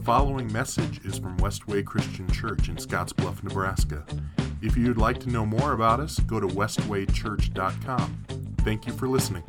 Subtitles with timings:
[0.00, 4.02] The following message is from Westway Christian Church in Scottsbluff, Nebraska.
[4.62, 8.24] If you'd like to know more about us, go to westwaychurch.com.
[8.60, 9.44] Thank you for listening.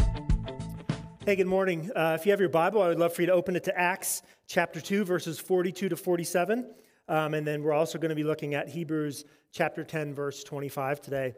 [1.25, 1.89] Hey, good morning.
[1.95, 3.79] Uh, if you have your Bible, I would love for you to open it to
[3.79, 6.69] Acts chapter 2, verses 42 to 47.
[7.07, 9.23] Um, and then we're also going to be looking at Hebrews
[9.53, 11.33] chapter 10, verse 25 today.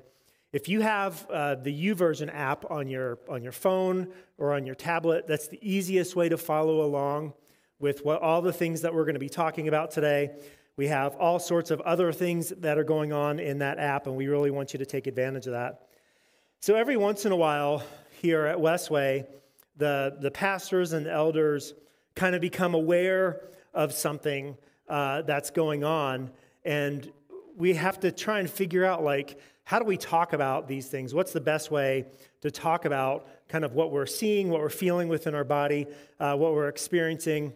[0.51, 4.75] If you have uh, the YouVersion app on your, on your phone or on your
[4.75, 7.33] tablet, that's the easiest way to follow along
[7.83, 10.31] with what, all the things that we're going to be talking about today.
[10.77, 14.15] We have all sorts of other things that are going on in that app, and
[14.15, 15.89] we really want you to take advantage of that.
[16.61, 17.83] So, every once in a while
[18.21, 19.25] here at Westway,
[19.75, 21.73] the, the pastors and elders
[22.15, 23.41] kind of become aware
[23.73, 24.55] of something
[24.87, 26.31] uh, that's going on,
[26.63, 27.11] and
[27.57, 31.13] we have to try and figure out, like, how do we talk about these things?
[31.13, 32.05] What's the best way
[32.39, 35.85] to talk about kind of what we're seeing, what we're feeling within our body,
[36.21, 37.53] uh, what we're experiencing?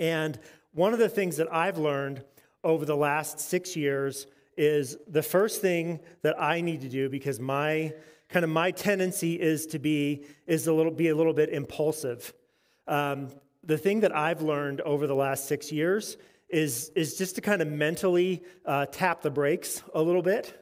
[0.00, 0.40] And
[0.72, 2.24] one of the things that I've learned
[2.64, 4.26] over the last six years
[4.56, 7.94] is the first thing that I need to do because my
[8.28, 12.32] kind of my tendency is to be is a little be a little bit impulsive.
[12.88, 13.28] Um,
[13.62, 16.16] the thing that I've learned over the last six years
[16.48, 20.56] is is just to kind of mentally uh, tap the brakes a little bit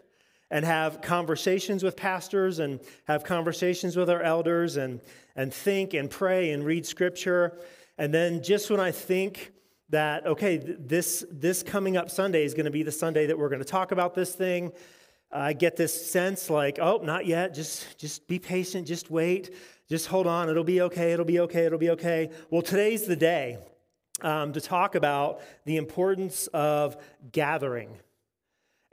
[0.50, 5.00] and have conversations with pastors and have conversations with our elders and,
[5.36, 7.58] and think and pray and read scripture.
[7.98, 9.52] And then just when I think
[9.90, 13.48] that, okay, this, this coming up Sunday is going to be the Sunday that we're
[13.48, 14.72] going to talk about this thing,
[15.30, 17.54] I get this sense like, oh, not yet.
[17.54, 18.86] Just, just be patient.
[18.86, 19.54] Just wait.
[19.88, 20.48] Just hold on.
[20.48, 21.12] It'll be okay.
[21.12, 21.64] It'll be okay.
[21.64, 22.30] It'll be okay.
[22.50, 23.58] Well, today's the day
[24.22, 26.96] um, to talk about the importance of
[27.32, 27.90] gathering.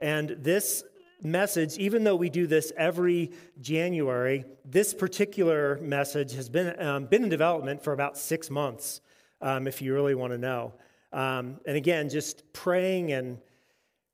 [0.00, 0.84] And this
[1.22, 7.24] message, even though we do this every January, this particular message has been, um, been
[7.24, 9.00] in development for about six months,
[9.40, 10.74] um, if you really want to know.
[11.12, 13.38] Um, and again, just praying and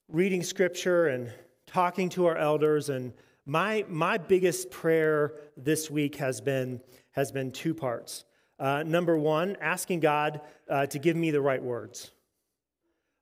[0.08, 1.33] reading scripture and
[1.67, 2.89] talking to our elders.
[2.89, 3.12] And
[3.47, 6.80] my, my biggest prayer this week has been,
[7.12, 8.24] has been two parts.
[8.58, 12.12] Uh, number one, asking God uh, to give me the right words.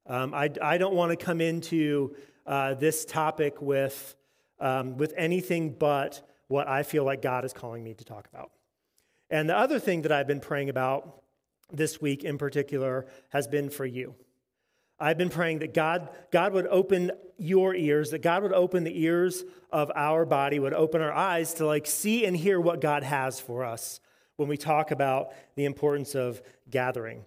[0.06, 2.16] Um, I, I don't want to come into
[2.50, 4.16] uh, this topic with,
[4.58, 8.50] um, with anything but what I feel like God is calling me to talk about.
[9.30, 11.22] And the other thing that I've been praying about
[11.72, 14.16] this week in particular has been for you.
[14.98, 19.00] I've been praying that God, God would open your ears, that God would open the
[19.00, 23.04] ears of our body, would open our eyes to like see and hear what God
[23.04, 24.00] has for us
[24.34, 27.24] when we talk about the importance of gathering.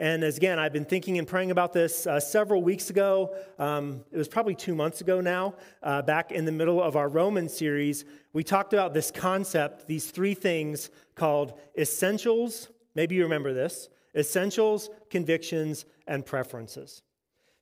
[0.00, 3.34] And as again, I've been thinking and praying about this uh, several weeks ago.
[3.58, 7.08] Um, it was probably two months ago now, uh, back in the middle of our
[7.08, 8.04] Roman series.
[8.32, 12.68] We talked about this concept, these three things called essentials.
[12.94, 17.02] Maybe you remember this essentials, convictions, and preferences.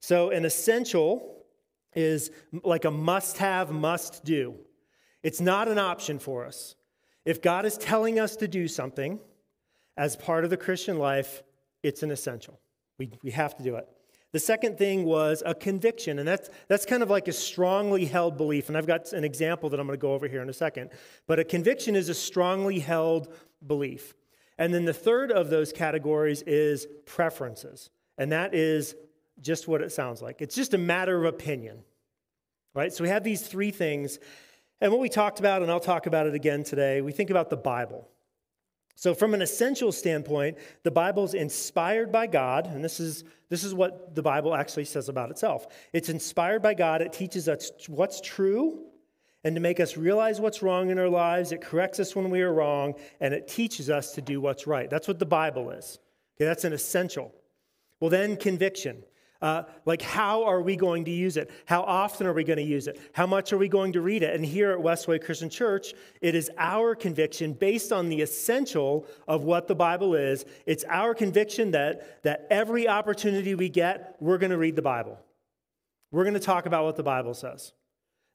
[0.00, 1.44] So, an essential
[1.94, 2.30] is
[2.62, 4.54] like a must have, must do.
[5.22, 6.76] It's not an option for us.
[7.24, 9.18] If God is telling us to do something
[9.96, 11.42] as part of the Christian life,
[11.86, 12.60] it's an essential.
[12.98, 13.88] We, we have to do it.
[14.32, 18.36] The second thing was a conviction, and that's, that's kind of like a strongly held
[18.36, 18.68] belief.
[18.68, 20.90] And I've got an example that I'm going to go over here in a second.
[21.26, 23.32] But a conviction is a strongly held
[23.66, 24.14] belief.
[24.58, 27.90] And then the third of those categories is preferences.
[28.18, 28.94] And that is
[29.40, 31.78] just what it sounds like it's just a matter of opinion,
[32.74, 32.90] right?
[32.92, 34.18] So we have these three things.
[34.80, 37.50] And what we talked about, and I'll talk about it again today, we think about
[37.50, 38.08] the Bible.
[38.98, 43.62] So, from an essential standpoint, the Bible is inspired by God, and this is, this
[43.62, 45.66] is what the Bible actually says about itself.
[45.92, 48.86] It's inspired by God, it teaches us what's true,
[49.44, 51.52] and to make us realize what's wrong in our lives.
[51.52, 54.88] It corrects us when we are wrong, and it teaches us to do what's right.
[54.88, 55.98] That's what the Bible is.
[56.36, 57.34] Okay, that's an essential.
[58.00, 59.04] Well, then, conviction.
[59.46, 61.52] Uh, like, how are we going to use it?
[61.66, 62.98] How often are we going to use it?
[63.12, 64.34] How much are we going to read it?
[64.34, 69.44] And here at Westway Christian Church, it is our conviction based on the essential of
[69.44, 70.44] what the Bible is.
[70.66, 75.16] It's our conviction that, that every opportunity we get, we're going to read the Bible.
[76.10, 77.72] We're going to talk about what the Bible says.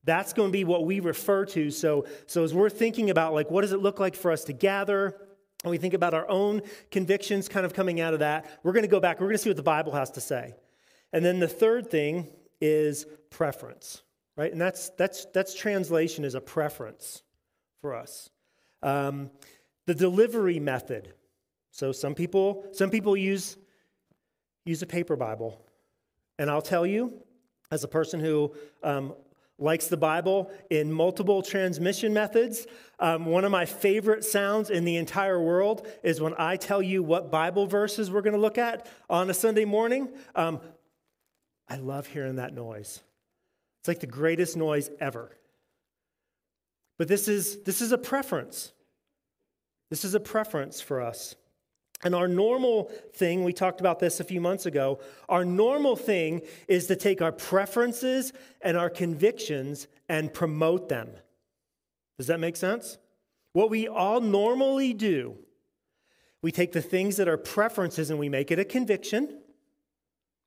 [0.06, 1.72] That's going to be what we refer to.
[1.72, 4.54] So, so as we're thinking about, like, what does it look like for us to
[4.54, 5.18] gather?
[5.66, 8.84] And we think about our own convictions kind of coming out of that, we're going
[8.84, 9.20] to go back.
[9.20, 10.56] We're going to see what the Bible has to say.
[11.14, 12.28] And then the third thing
[12.60, 14.04] is preference,
[14.38, 14.52] right?
[14.52, 17.24] And that's, that's, that's translation is a preference
[17.82, 18.30] for us.
[18.84, 19.32] Um,
[19.88, 21.14] the delivery method.
[21.72, 23.58] So some people, some people use,
[24.66, 25.66] use a paper Bible.
[26.38, 27.14] And I'll tell you,
[27.72, 28.54] as a person who
[28.84, 29.14] um,
[29.62, 32.66] likes the Bible in multiple transmission methods.
[33.00, 37.04] Um, one of my favorite sounds in the entire world is when I tell you
[37.04, 40.10] what Bible verses we're going to look at on a Sunday morning.
[40.36, 40.60] Um,
[41.72, 43.00] I love hearing that noise.
[43.80, 45.32] It's like the greatest noise ever.
[46.98, 48.74] But this is, this is a preference.
[49.90, 51.34] This is a preference for us.
[52.04, 56.42] And our normal thing, we talked about this a few months ago, our normal thing
[56.68, 61.10] is to take our preferences and our convictions and promote them.
[62.18, 62.98] Does that make sense?
[63.54, 65.38] What we all normally do,
[66.42, 69.40] we take the things that are preferences and we make it a conviction.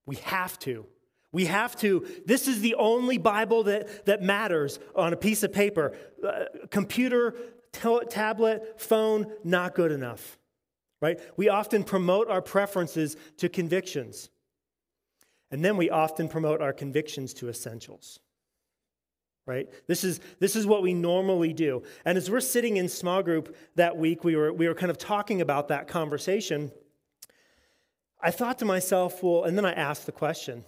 [0.05, 0.87] We have to.
[1.34, 2.06] We have to.
[2.25, 5.94] This is the only Bible that, that matters on a piece of paper.
[6.26, 7.34] Uh, computer,
[7.72, 10.38] t- tablet, phone, not good enough
[11.04, 11.20] right?
[11.36, 14.31] We often promote our preferences to convictions.
[15.50, 18.20] And then we often promote our convictions to essentials.
[19.46, 19.69] Right?
[19.87, 21.82] This is, this is what we normally do.
[22.06, 24.96] And as we're sitting in small group that week, we were, we were kind of
[24.96, 26.72] talking about that conversation.
[28.22, 30.64] I thought to myself, well, and then I asked the question.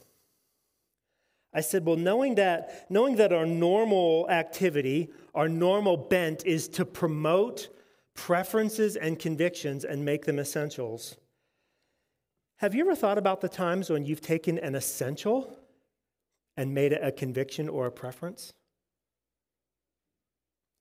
[1.56, 6.85] I said, well, knowing that, knowing that our normal activity, our normal bent is to
[6.85, 7.70] promote
[8.12, 11.17] preferences and convictions and make them essentials.
[12.58, 15.58] Have you ever thought about the times when you've taken an essential
[16.58, 18.53] and made it a conviction or a preference?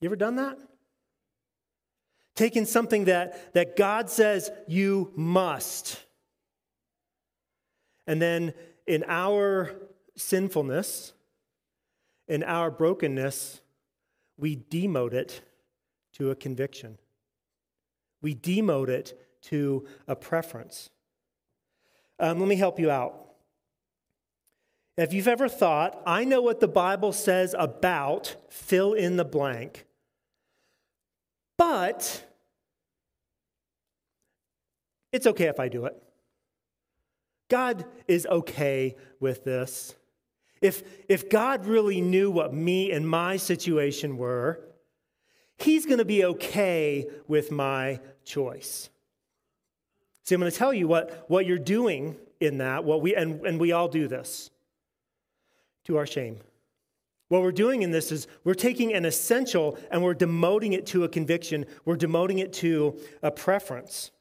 [0.01, 0.57] You ever done that?
[2.35, 6.03] Taking something that, that God says you must.
[8.07, 8.53] And then
[8.85, 9.71] in our
[10.15, 11.13] sinfulness,
[12.27, 13.61] in our brokenness,
[14.37, 15.41] we demote it
[16.13, 16.97] to a conviction.
[18.21, 20.89] We demote it to a preference.
[22.19, 23.25] Um, let me help you out.
[24.97, 29.85] If you've ever thought, I know what the Bible says about fill in the blank,
[31.57, 32.25] but
[35.11, 36.01] it's okay if I do it.
[37.49, 39.95] God is okay with this.
[40.65, 44.61] If, if God really knew what me and my situation were,
[45.57, 48.89] He's going to be okay with my choice.
[50.23, 53.45] See, I'm going to tell you what, what you're doing in that, what we, and,
[53.45, 54.49] and we all do this
[55.85, 56.39] to our shame.
[57.29, 61.03] What we're doing in this is we're taking an essential and we're demoting it to
[61.03, 64.11] a conviction, we're demoting it to a preference.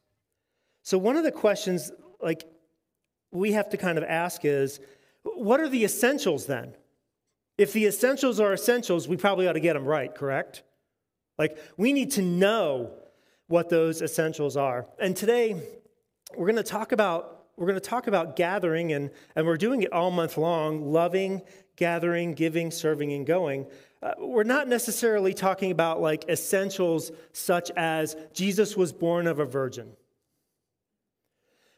[0.83, 2.45] So, one of the questions, like,
[3.33, 4.81] we have to kind of ask is
[5.25, 6.75] what are the essentials then?
[7.59, 10.63] If the essentials are essentials, we probably ought to get them right, correct?
[11.39, 12.91] Like, we need to know
[13.47, 14.87] what those essentials are.
[14.99, 15.61] And today,
[16.37, 19.83] we're going to talk about we're going to talk about gathering and, and we're doing
[19.83, 21.43] it all month long loving
[21.77, 23.67] gathering giving serving and going
[24.03, 29.45] uh, we're not necessarily talking about like essentials such as jesus was born of a
[29.45, 29.93] virgin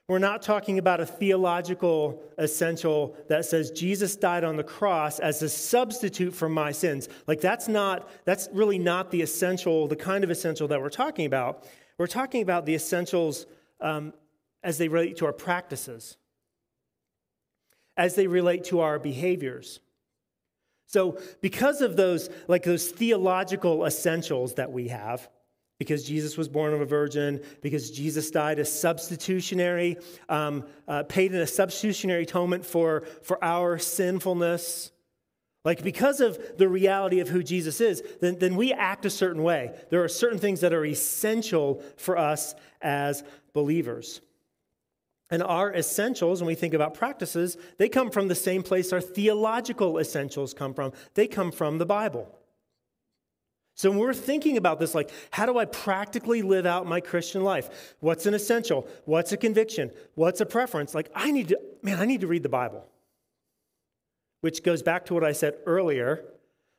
[0.09, 5.43] we're not talking about a theological essential that says Jesus died on the cross as
[5.43, 7.09] a substitute for my sins.
[7.27, 11.27] Like that's not that's really not the essential, the kind of essential that we're talking
[11.27, 11.67] about.
[11.99, 13.47] We're talking about the essentials
[13.81, 14.13] um,
[14.63, 16.17] as they relate to our practices,
[17.97, 19.81] as they relate to our behaviors.
[20.89, 25.29] So, because of those, like those theological essentials that we have,
[25.79, 31.35] because Jesus was born of a virgin, because Jesus died a substitutionary, um, uh, paid
[31.35, 34.91] in a substitutionary atonement for, for our sinfulness.
[35.65, 39.43] Like, because of the reality of who Jesus is, then, then we act a certain
[39.43, 39.77] way.
[39.91, 44.21] There are certain things that are essential for us as believers.
[45.29, 49.01] And our essentials, when we think about practices, they come from the same place our
[49.01, 50.93] theological essentials come from.
[51.15, 52.33] They come from the Bible.
[53.77, 57.45] So when we're thinking about this, like, how do I practically live out my Christian
[57.45, 57.95] life?
[58.01, 58.89] What's an essential?
[59.05, 59.91] What's a conviction?
[60.15, 60.95] What's a preference?
[60.95, 62.87] Like, I need to, man, I need to read the Bible.
[64.41, 66.25] Which goes back to what I said earlier.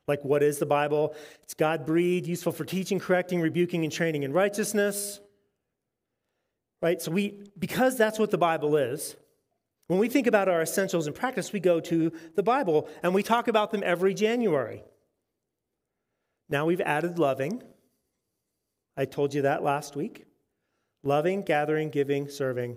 [0.08, 1.14] Like, what is the Bible?
[1.44, 5.20] It's God breathed, useful for teaching, correcting, rebuking, and training in righteousness.
[6.82, 7.00] Right?
[7.00, 9.14] So we, because that's what the Bible is,
[9.86, 13.22] when we think about our essentials in practice, we go to the Bible and we
[13.22, 14.82] talk about them every January.
[16.48, 17.62] Now we've added loving.
[18.96, 20.24] I told you that last week.
[21.02, 22.76] Loving, gathering, giving, serving,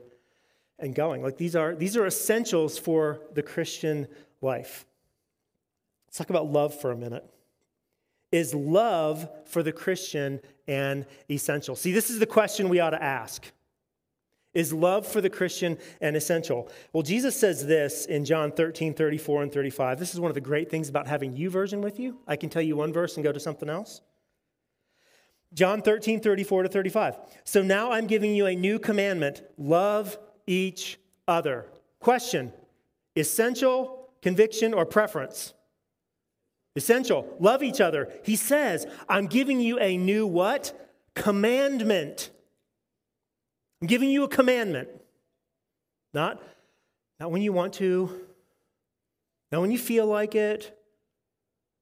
[0.78, 1.24] and going.
[1.24, 4.08] Like these are these are essentials for the Christian
[4.42, 4.86] life.
[6.08, 7.25] Let's talk about love for a minute.
[8.32, 11.75] Is love for the Christian an essential?
[11.75, 13.51] See, this is the question we ought to ask.
[14.53, 16.70] Is love for the Christian an essential?
[16.91, 19.98] Well, Jesus says this in John 13, 34, and 35.
[19.98, 22.17] This is one of the great things about having YouVersion with you.
[22.27, 24.01] I can tell you one verse and go to something else.
[25.53, 27.17] John 13, 34 to 35.
[27.43, 30.17] So now I'm giving you a new commandment love
[30.48, 31.67] each other.
[32.00, 32.53] Question
[33.15, 35.53] essential, conviction, or preference?
[36.75, 37.36] Essential.
[37.39, 38.12] Love each other.
[38.24, 40.89] He says, I'm giving you a new what?
[41.15, 42.29] Commandment.
[43.82, 44.90] I'm giving you a commandment.
[46.14, 46.42] Not,
[47.20, 48.28] not when you want to,
[49.52, 50.78] not when you feel like it,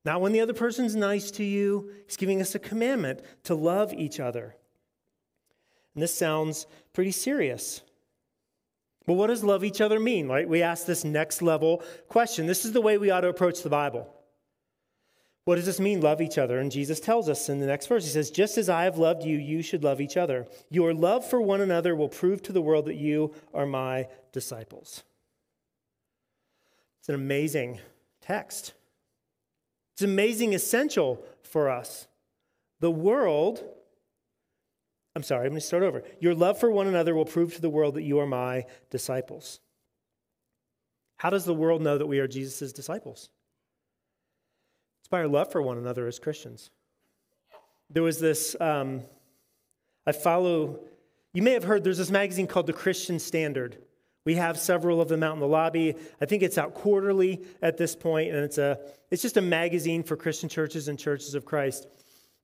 [0.06, 1.91] not when the other person's nice to you.
[2.06, 4.56] He's giving us a commandment to love each other.
[5.94, 7.82] And this sounds pretty serious.
[9.06, 10.27] But what does love each other mean?
[10.27, 10.48] Right?
[10.48, 12.46] We ask this next level question.
[12.46, 14.08] This is the way we ought to approach the Bible.
[15.46, 16.60] What does this mean, love each other?
[16.60, 19.24] And Jesus tells us in the next verse, He says, Just as I have loved
[19.24, 20.48] you, you should love each other.
[20.69, 25.03] Your love for one another will prove to the world that you are my disciples.
[27.00, 27.79] It's an amazing
[28.22, 28.74] text.
[29.93, 32.08] It's amazing essential for us.
[32.79, 33.63] The world,
[35.15, 36.03] I'm sorry, I'm going to start over.
[36.19, 39.60] Your love for one another will prove to the world that you are my disciples.
[41.17, 43.29] How does the world know that we are Jesus' disciples?
[45.09, 46.69] By our love for one another as Christians.
[47.89, 49.01] There was this, um,
[50.05, 50.79] I follow,
[51.33, 53.77] you may have heard there's this magazine called The Christian Standard.
[54.25, 55.95] We have several of them out in the lobby.
[56.21, 60.03] I think it's out quarterly at this point, and it's, a, it's just a magazine
[60.03, 61.87] for Christian churches and churches of Christ.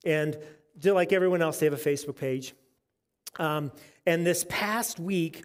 [0.04, 0.36] And
[0.82, 2.54] like everyone else, they have a Facebook page.
[3.38, 3.70] Um,
[4.06, 5.44] and this past week,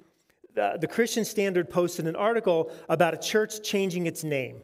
[0.55, 4.63] the, the Christian Standard posted an article about a church changing its name.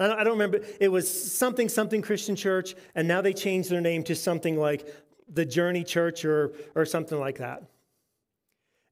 [0.00, 0.60] I don't, remember.
[0.80, 4.92] It was something, something Christian church, and now they changed their name to something like
[5.28, 7.62] the Journey Church or, or something like that.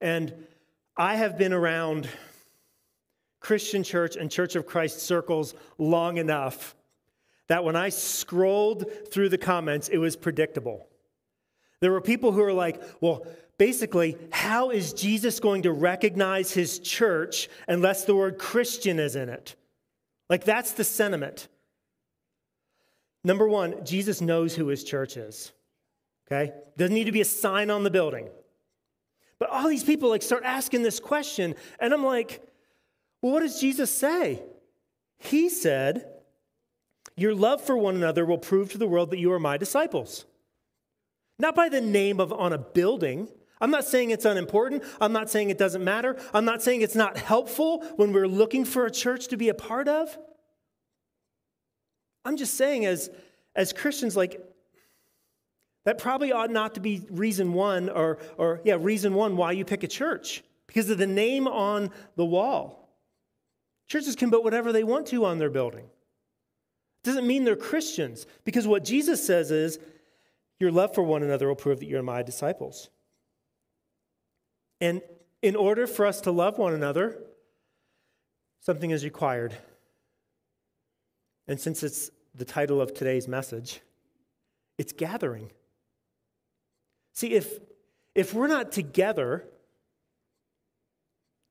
[0.00, 0.32] And
[0.96, 2.08] I have been around
[3.40, 6.76] Christian church and Church of Christ circles long enough
[7.48, 10.86] that when I scrolled through the comments, it was predictable.
[11.80, 13.26] There were people who were like, well,
[13.58, 19.28] basically, how is Jesus going to recognize his church unless the word Christian is in
[19.28, 19.56] it?
[20.32, 21.46] Like, that's the sentiment.
[23.22, 25.52] Number one, Jesus knows who his church is.
[26.26, 26.54] Okay?
[26.78, 28.30] Doesn't need to be a sign on the building.
[29.38, 32.40] But all these people like start asking this question, and I'm like,
[33.20, 34.42] well, what does Jesus say?
[35.18, 36.06] He said,
[37.14, 40.24] Your love for one another will prove to the world that you are my disciples.
[41.38, 43.28] Not by the name of on a building.
[43.62, 44.82] I'm not saying it's unimportant.
[45.00, 46.16] I'm not saying it doesn't matter.
[46.34, 49.54] I'm not saying it's not helpful when we're looking for a church to be a
[49.54, 50.18] part of.
[52.24, 53.08] I'm just saying, as,
[53.54, 54.44] as Christians, like,
[55.84, 59.64] that probably ought not to be reason one, or, or, yeah, reason one why you
[59.64, 62.96] pick a church, because of the name on the wall.
[63.88, 65.86] Churches can put whatever they want to on their building.
[67.04, 69.78] Doesn't mean they're Christians, because what Jesus says is,
[70.58, 72.90] your love for one another will prove that you're my disciples.
[74.82, 75.00] And
[75.42, 77.16] in order for us to love one another,
[78.58, 79.54] something is required.
[81.46, 83.80] And since it's the title of today's message,
[84.78, 85.52] it's gathering.
[87.12, 87.60] See, if,
[88.16, 89.44] if we're not together,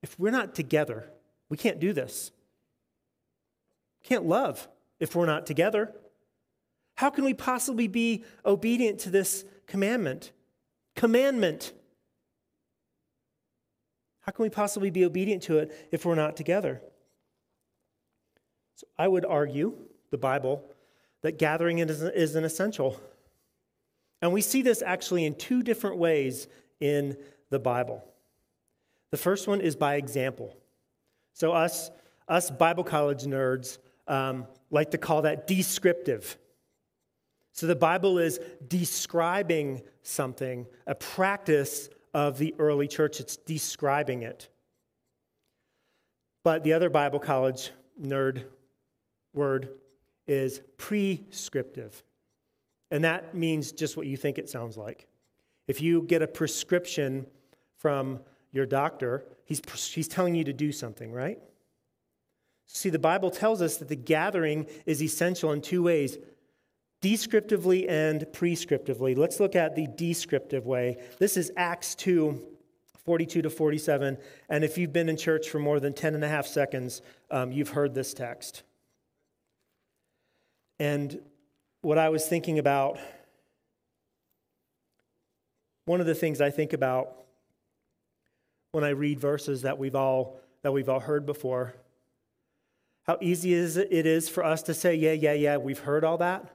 [0.03, 1.09] if we're not together,
[1.47, 2.31] we can't do this.
[4.03, 4.67] Can't love
[4.99, 5.93] if we're not together.
[6.95, 10.33] How can we possibly be obedient to this commandment?
[10.97, 11.71] Commandment.
[14.21, 16.81] How can we possibly be obedient to it if we're not together?
[18.75, 19.75] So I would argue,
[20.11, 20.63] the Bible,
[21.21, 22.99] that gathering is an essential.
[24.21, 26.47] And we see this actually in two different ways
[26.79, 27.17] in
[27.49, 28.03] the Bible.
[29.11, 30.55] The first one is by example.
[31.33, 31.91] So, us,
[32.27, 36.37] us Bible college nerds um, like to call that descriptive.
[37.51, 44.49] So, the Bible is describing something, a practice of the early church, it's describing it.
[46.43, 48.45] But the other Bible college nerd
[49.33, 49.69] word
[50.27, 52.03] is prescriptive.
[52.89, 55.07] And that means just what you think it sounds like.
[55.67, 57.25] If you get a prescription
[57.77, 58.19] from
[58.51, 59.61] your doctor, he's,
[59.93, 61.39] he's telling you to do something, right?
[62.67, 66.17] See, the Bible tells us that the gathering is essential in two ways
[67.01, 69.17] descriptively and prescriptively.
[69.17, 70.97] Let's look at the descriptive way.
[71.19, 72.47] This is Acts 2
[73.05, 74.17] 42 to 47.
[74.49, 77.51] And if you've been in church for more than 10 and a half seconds, um,
[77.51, 78.61] you've heard this text.
[80.79, 81.19] And
[81.81, 82.99] what I was thinking about,
[85.85, 87.11] one of the things I think about
[88.71, 91.75] when I read verses that we've all, that we've all heard before.
[93.07, 96.19] How easy is it is for us to say, yeah, yeah, yeah, we've heard all
[96.19, 96.51] that.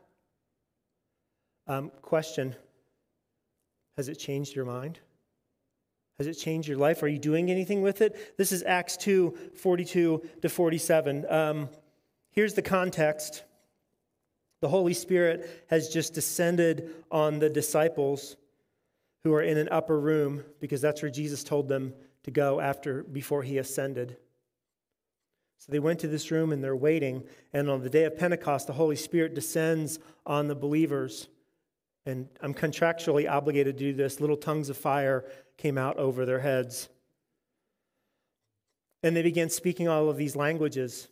[1.66, 2.54] Um, question
[3.96, 4.99] Has it changed your mind?
[6.18, 7.02] Has it changed your life?
[7.02, 8.37] Are you doing anything with it?
[8.38, 11.26] This is Acts 2 42 to 47.
[11.28, 11.68] Um,
[12.30, 13.42] here's the context
[14.61, 18.37] the Holy Spirit has just descended on the disciples
[19.23, 21.92] who are in an upper room because that's where Jesus told them
[22.23, 24.16] to go after before he ascended.
[25.58, 27.25] So they went to this room and they're waiting.
[27.52, 31.28] And on the day of Pentecost, the Holy Spirit descends on the believers.
[32.06, 34.20] And I'm contractually obligated to do this.
[34.20, 35.25] Little tongues of fire
[35.58, 36.88] came out over their heads.
[39.02, 41.08] And they began speaking all of these languages,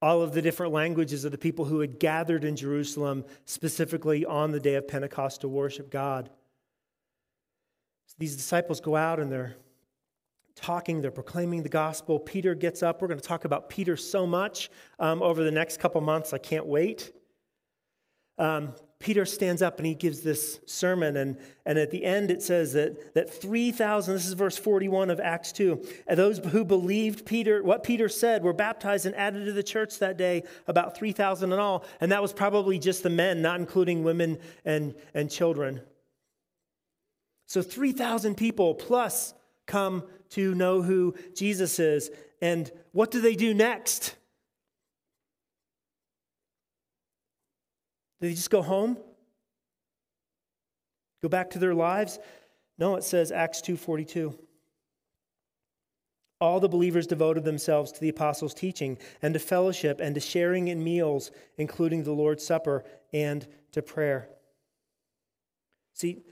[0.00, 4.52] all of the different languages of the people who had gathered in Jerusalem specifically on
[4.52, 6.30] the day of Pentecost to worship God.
[8.06, 9.56] So these disciples go out and they're
[10.54, 12.18] talking, they're proclaiming the gospel.
[12.18, 13.02] Peter gets up.
[13.02, 16.32] We're going to talk about Peter so much um, over the next couple months.
[16.32, 17.12] I can't wait.
[18.38, 22.42] Um, Peter stands up and he gives this sermon, and, and at the end it
[22.42, 27.24] says that, that 3,000, this is verse 41 of Acts 2, and those who believed
[27.24, 31.52] Peter, what Peter said, were baptized and added to the church that day, about 3,000
[31.52, 31.84] in all.
[32.00, 35.80] And that was probably just the men, not including women and, and children.
[37.46, 39.32] So 3,000 people plus
[39.66, 42.10] come to know who Jesus is.
[42.42, 44.16] And what do they do next?
[48.20, 48.98] Do they just go home?
[51.22, 52.18] Go back to their lives?
[52.78, 54.38] No, it says Acts 2:42.
[56.40, 60.68] All the believers devoted themselves to the apostles' teaching and to fellowship and to sharing
[60.68, 64.28] in meals, including the Lord's Supper and to prayer.
[65.94, 66.22] See,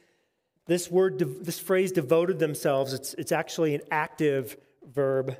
[0.66, 5.36] this word, this phrase devoted themselves, it's, it's actually an active verb.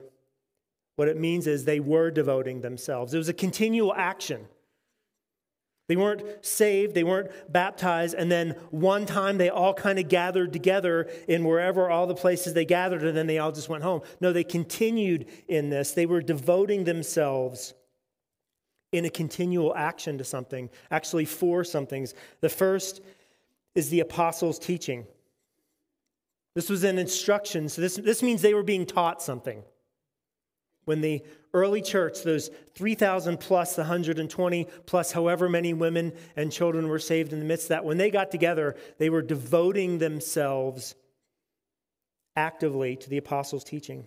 [0.96, 3.14] What it means is they were devoting themselves.
[3.14, 4.48] It was a continual action.
[5.88, 10.52] They weren't saved, they weren't baptized, and then one time they all kind of gathered
[10.52, 14.02] together in wherever all the places they gathered, and then they all just went home.
[14.20, 15.92] No, they continued in this.
[15.92, 17.74] They were devoting themselves
[18.90, 22.14] in a continual action to something, actually, for somethings.
[22.40, 23.00] The first
[23.76, 25.06] is the apostles' teaching.
[26.56, 29.62] This was an instruction, so this, this means they were being taught something.
[30.86, 31.22] When the
[31.52, 37.32] early church, those 3,000 plus the 120 plus however many women and children were saved
[37.32, 40.94] in the midst of that, when they got together, they were devoting themselves
[42.36, 44.06] actively to the apostles' teaching.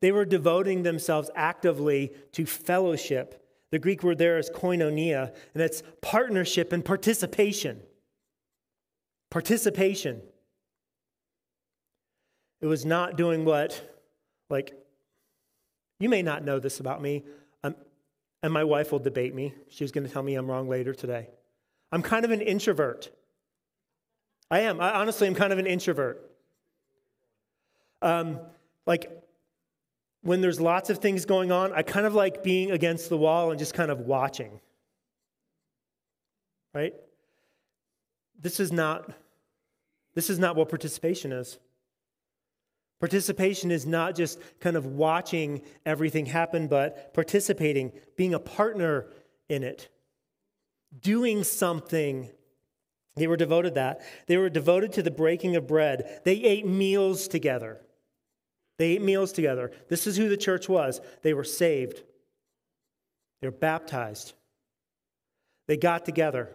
[0.00, 3.42] They were devoting themselves actively to fellowship.
[3.70, 7.80] The Greek word there is koinonia, and it's partnership and participation.
[9.30, 10.20] Participation.
[12.60, 13.82] It was not doing what,
[14.50, 14.74] like,
[15.98, 17.24] you may not know this about me,
[17.62, 17.74] um,
[18.42, 19.54] and my wife will debate me.
[19.68, 21.28] She's going to tell me I'm wrong later today.
[21.92, 23.10] I'm kind of an introvert.
[24.50, 24.80] I am.
[24.80, 26.30] I honestly am kind of an introvert.
[28.02, 28.40] Um,
[28.86, 29.10] like,
[30.22, 33.50] when there's lots of things going on, I kind of like being against the wall
[33.50, 34.60] and just kind of watching.
[36.74, 36.94] Right?
[38.40, 39.10] This is not
[40.14, 41.58] this is not what participation is.
[43.00, 49.06] Participation is not just kind of watching everything happen, but participating, being a partner
[49.48, 49.88] in it,
[51.00, 52.30] doing something.
[53.16, 54.00] They were devoted that.
[54.26, 56.20] They were devoted to the breaking of bread.
[56.24, 57.80] They ate meals together.
[58.78, 59.70] They ate meals together.
[59.88, 61.00] This is who the church was.
[61.22, 62.02] They were saved.
[63.40, 64.32] They were baptized.
[65.66, 66.50] They got together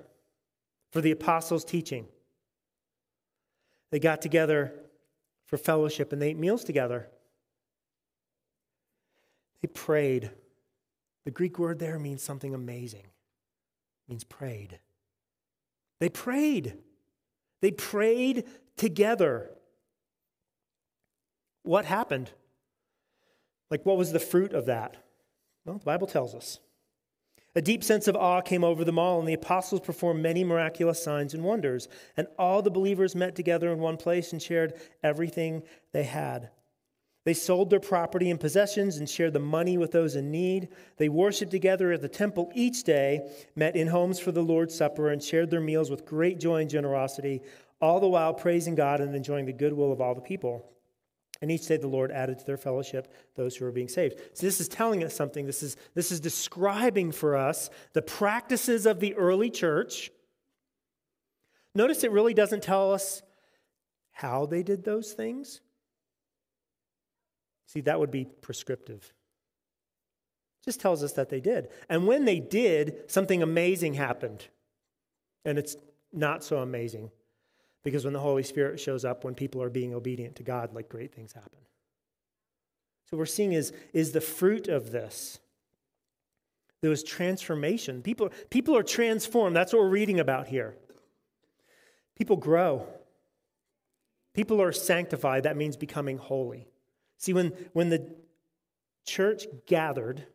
[0.92, 2.08] for the apostles' teaching.
[3.92, 4.74] They got together
[5.50, 7.10] for fellowship and they ate meals together.
[9.62, 10.30] They prayed.
[11.26, 13.02] The Greek word there means something amazing.
[13.02, 14.80] It means prayed.
[16.00, 16.78] They prayed.
[17.62, 18.46] They prayed
[18.78, 19.50] together.
[21.64, 22.32] What happened?
[23.72, 24.98] Like, what was the fruit of that?
[25.66, 26.60] Well, the Bible tells us.
[27.60, 31.04] A deep sense of awe came over them all, and the apostles performed many miraculous
[31.04, 31.90] signs and wonders.
[32.16, 36.52] And all the believers met together in one place and shared everything they had.
[37.26, 40.70] They sold their property and possessions and shared the money with those in need.
[40.96, 45.10] They worshiped together at the temple each day, met in homes for the Lord's Supper,
[45.10, 47.42] and shared their meals with great joy and generosity,
[47.82, 50.79] all the while praising God and enjoying the goodwill of all the people.
[51.42, 54.20] And each day the Lord added to their fellowship those who were being saved.
[54.34, 55.46] So this is telling us something.
[55.46, 60.12] This is, this is describing for us the practices of the early church.
[61.74, 63.22] Notice it really doesn't tell us
[64.12, 65.62] how they did those things,
[67.70, 69.14] See, that would be prescriptive.
[70.66, 71.70] Just tells us that they did.
[71.88, 74.48] And when they did, something amazing happened.
[75.46, 75.76] And it's
[76.12, 77.12] not so amazing
[77.84, 80.90] because when the Holy Spirit shows up, when people are being obedient to God, like
[80.90, 81.60] great things happen.
[83.06, 85.40] So what we're seeing is, is the fruit of this.
[86.82, 88.02] There was transformation.
[88.02, 89.56] People, people are transformed.
[89.56, 90.76] That's what we're reading about here.
[92.18, 92.86] People grow.
[94.34, 95.44] People are sanctified.
[95.44, 96.68] That means becoming holy.
[97.18, 98.16] See, when, when the
[99.06, 100.26] church gathered,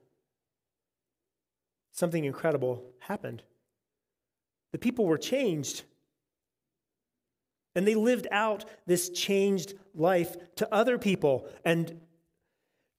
[1.92, 3.42] something incredible happened.
[4.72, 5.82] The people were changed.
[7.74, 11.48] And they lived out this changed life to other people.
[11.64, 12.00] And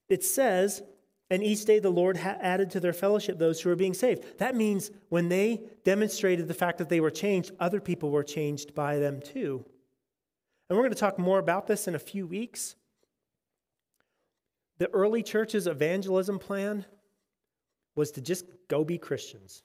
[0.08, 0.82] it says,
[1.30, 4.38] and each day the Lord added to their fellowship those who were being saved.
[4.38, 8.74] That means when they demonstrated the fact that they were changed, other people were changed
[8.74, 9.64] by them too.
[10.68, 12.76] And we're going to talk more about this in a few weeks.
[14.78, 16.84] The early church's evangelism plan
[17.94, 19.62] was to just go be Christians.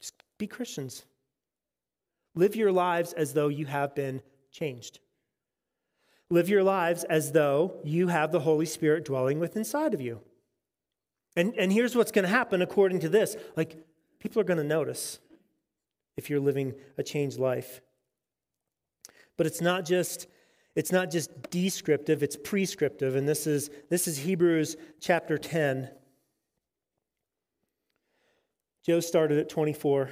[0.00, 1.04] Just be Christians.
[2.38, 4.22] Live your lives as though you have been
[4.52, 5.00] changed.
[6.30, 10.20] Live your lives as though you have the Holy Spirit dwelling within inside of you.
[11.34, 13.84] And, and here's what's going to happen according to this like,
[14.20, 15.18] people are going to notice
[16.16, 17.80] if you're living a changed life.
[19.36, 20.28] But it's not just
[20.76, 23.16] it's not just descriptive, it's prescriptive.
[23.16, 25.90] And this is, this is Hebrews chapter 10.
[28.86, 30.10] Joe started at 24.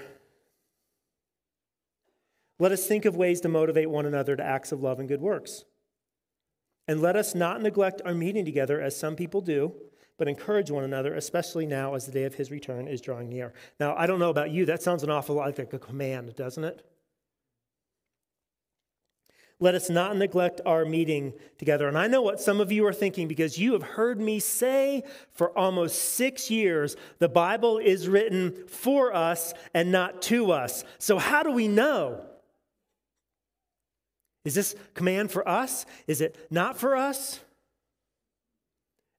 [2.59, 5.21] Let us think of ways to motivate one another to acts of love and good
[5.21, 5.64] works.
[6.88, 9.75] And let us not neglect our meeting together as some people do,
[10.19, 13.53] but encourage one another, especially now as the day of his return is drawing near.
[13.79, 16.64] Now, I don't know about you, that sounds an awful lot like a command, doesn't
[16.64, 16.87] it?
[19.59, 21.88] Let us not neglect our meeting together.
[21.88, 25.03] And I know what some of you are thinking because you have heard me say
[25.33, 30.85] for almost six years the Bible is written for us and not to us.
[30.99, 32.23] So, how do we know?
[34.46, 35.85] Is this command for us?
[36.06, 37.40] Is it not for us?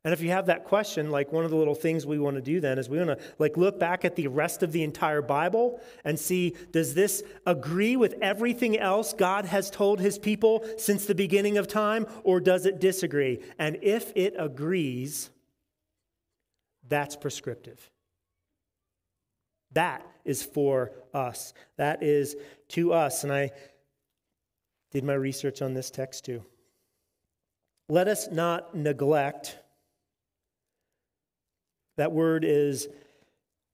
[0.05, 2.41] And if you have that question, like one of the little things we want to
[2.41, 5.21] do then is we want to like look back at the rest of the entire
[5.21, 11.05] Bible and see does this agree with everything else God has told his people since
[11.05, 13.41] the beginning of time or does it disagree?
[13.59, 15.29] And if it agrees,
[16.87, 17.91] that's prescriptive.
[19.73, 21.53] That is for us.
[21.75, 22.37] That is
[22.69, 23.25] to us.
[23.25, 23.51] And I
[24.91, 26.43] did my research on this text too.
[27.89, 29.58] Let us not neglect
[31.97, 32.88] that word is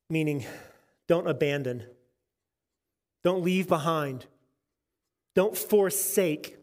[0.10, 0.46] meaning
[1.08, 1.84] don't abandon,
[3.24, 4.26] don't leave behind,
[5.36, 6.58] don't forsake.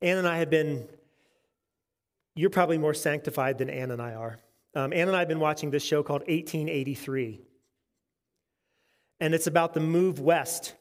[0.00, 0.88] Ann and I have been,
[2.34, 4.38] you're probably more sanctified than Ann and I are.
[4.74, 7.40] Um, Ann and I have been watching this show called 1883.
[9.18, 10.74] And it's about the move west.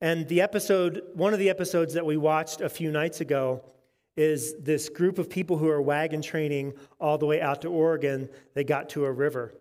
[0.00, 3.64] And the episode, one of the episodes that we watched a few nights ago,
[4.16, 8.28] is this group of people who are wagon training all the way out to Oregon.
[8.54, 9.54] They got to a river.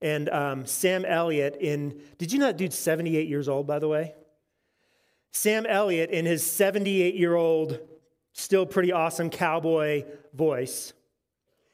[0.00, 3.88] And um, Sam Elliott, in, did you know that dude's 78 years old, by the
[3.88, 4.14] way?
[5.32, 7.78] Sam Elliott, in his 78 year old,
[8.32, 10.92] still pretty awesome cowboy voice,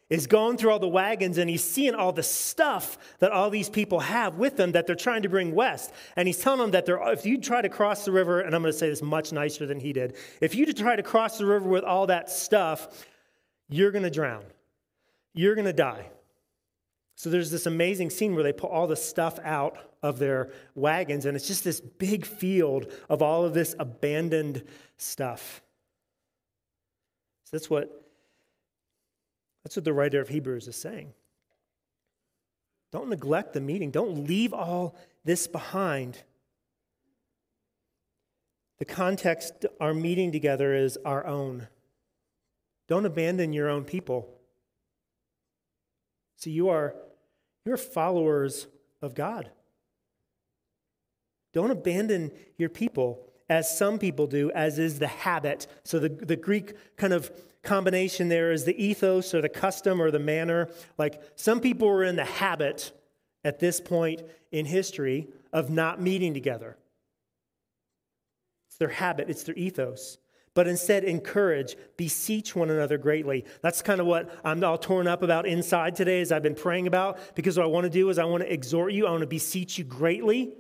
[0.09, 3.69] is going through all the wagons and he's seeing all the stuff that all these
[3.69, 5.93] people have with them that they're trying to bring west.
[6.15, 8.73] And he's telling them that if you try to cross the river, and I'm going
[8.73, 11.69] to say this much nicer than he did, if you try to cross the river
[11.69, 13.05] with all that stuff,
[13.69, 14.45] you're going to drown.
[15.35, 16.11] You're going to die.
[17.17, 21.27] So there's this amazing scene where they put all the stuff out of their wagons,
[21.27, 24.63] and it's just this big field of all of this abandoned
[24.99, 25.63] stuff.
[27.45, 28.06] So that's what
[29.67, 31.13] that's what the writer of Hebrews is saying.
[32.93, 36.23] Don't neglect the meeting, don't leave all this behind.
[38.79, 41.67] The context our meeting together is our own.
[42.87, 44.29] Don't abandon your own people.
[46.37, 46.95] See, you are
[47.65, 48.69] you're followers
[49.03, 49.51] of God.
[51.53, 55.67] Don't abandon your people as some people do, as is the habit.
[55.83, 57.33] So the, the Greek kind of
[57.67, 60.69] combination there is the ethos or the custom or the manner.
[60.97, 62.93] Like some people were in the habit
[63.45, 66.79] at this point in history of not meeting together.
[68.69, 70.19] It's their habit, it's their ethos.
[70.55, 73.45] But instead, encourage, beseech one another greatly.
[73.61, 76.87] That's kind of what I'm all torn up about inside today, as I've been praying
[76.87, 79.21] about, because what I want to do is I want to exhort you, I want
[79.21, 80.55] to beseech you greatly.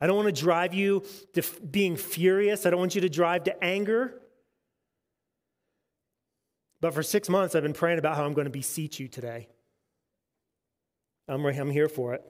[0.00, 2.66] I don't want to drive you to being furious.
[2.66, 4.21] I don't want you to drive to anger.
[6.82, 9.48] But for six months, I've been praying about how I'm going to beseech you today.
[11.28, 12.22] I'm, I'm here for it.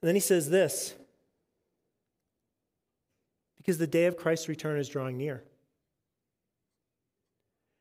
[0.00, 0.94] And then he says this
[3.58, 5.44] because the day of Christ's return is drawing near.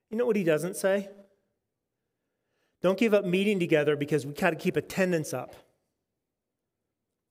[0.10, 1.10] You know what he doesn't say?
[2.82, 5.56] Don't give up meeting together because we got to keep attendance up.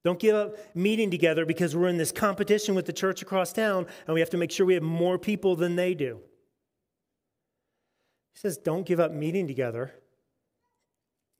[0.04, 3.86] Don't give up meeting together because we're in this competition with the church across town
[4.06, 6.18] and we have to make sure we have more people than they do.
[8.34, 9.92] He says, Don't give up meeting together.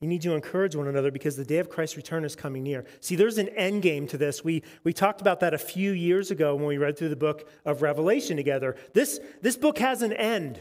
[0.00, 2.84] You need to encourage one another because the day of Christ's return is coming near.
[2.98, 4.42] See, there's an end game to this.
[4.42, 7.48] We, we talked about that a few years ago when we read through the book
[7.64, 8.74] of Revelation together.
[8.94, 10.60] This, this book has an end.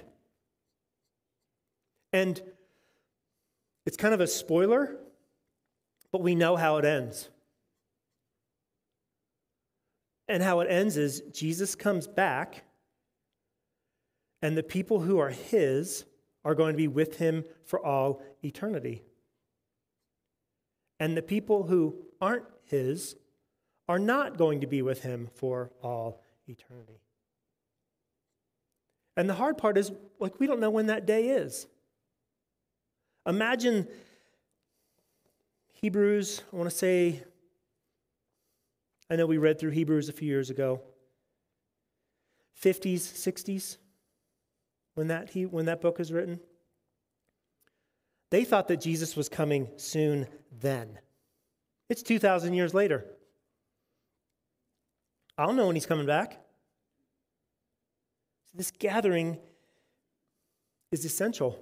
[2.14, 2.40] And
[3.88, 4.96] it's kind of a spoiler,
[6.12, 7.30] but we know how it ends.
[10.32, 12.64] And how it ends is Jesus comes back,
[14.42, 16.06] and the people who are his
[16.46, 19.04] are going to be with him for all eternity.
[21.02, 23.18] And the people who aren't his
[23.90, 27.02] are not going to be with him for all eternity.
[29.18, 31.68] And the hard part is, like, we don't know when that day is.
[33.28, 33.86] Imagine
[35.74, 37.24] Hebrews, I want to say,
[39.12, 40.82] I know we read through Hebrews a few years ago.
[42.64, 43.78] 50s, 60s,
[44.94, 46.40] when that, he, when that book was written.
[48.30, 50.28] They thought that Jesus was coming soon
[50.62, 50.98] then.
[51.90, 53.06] It's 2,000 years later.
[55.38, 56.34] I don't know when he's coming back.
[58.46, 59.40] So This gathering
[60.94, 61.60] is essential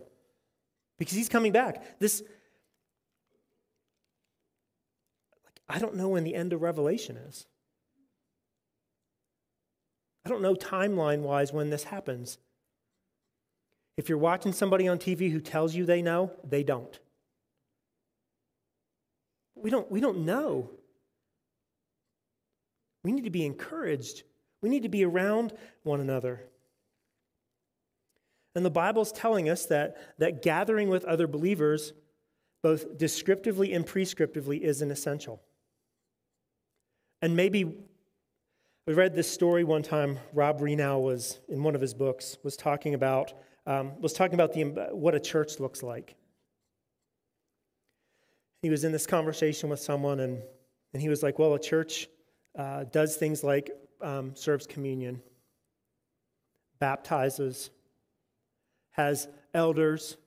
[0.99, 1.99] because he's coming back.
[1.99, 2.21] This,
[5.45, 7.45] like, I don't know when the end of Revelation is.
[10.25, 12.39] I don't know timeline wise when this happens.
[13.97, 16.99] If you're watching somebody on TV who tells you they know, they don't.
[19.55, 20.71] We don't, we don't know.
[23.03, 24.23] We need to be encouraged.
[24.61, 25.53] We need to be around
[25.83, 26.41] one another.
[28.55, 31.93] And the Bible's telling us that, that gathering with other believers,
[32.63, 35.41] both descriptively and prescriptively, is an essential.
[37.21, 40.19] And maybe we read this story one time.
[40.33, 43.33] Rob Rienow was in one of his books was talking about
[43.67, 46.15] um, was talking about the, what a church looks like.
[48.63, 50.41] He was in this conversation with someone, and,
[50.93, 52.07] and he was like, Well, a church
[52.57, 53.69] uh, does things like
[54.01, 55.21] um, serves communion,
[56.79, 57.69] baptizes,
[58.91, 60.17] has elders.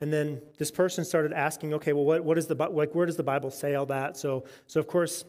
[0.00, 3.16] And then this person started asking, okay, well, what, what is the, like, where does
[3.16, 4.16] the Bible say all that?
[4.16, 5.24] So, so of course,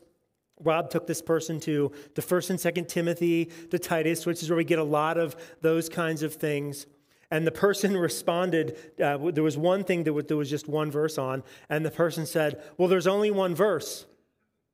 [0.60, 4.58] Rob took this person to the first and second Timothy, to Titus, which is where
[4.58, 6.86] we get a lot of those kinds of things.
[7.30, 11.18] And the person responded, uh, there was one thing that there was just one verse
[11.18, 14.06] on, and the person said, Well, there's only one verse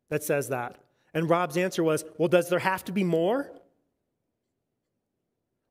[0.10, 0.78] that says that.
[1.14, 3.52] And Rob's answer was, Well, does there have to be more?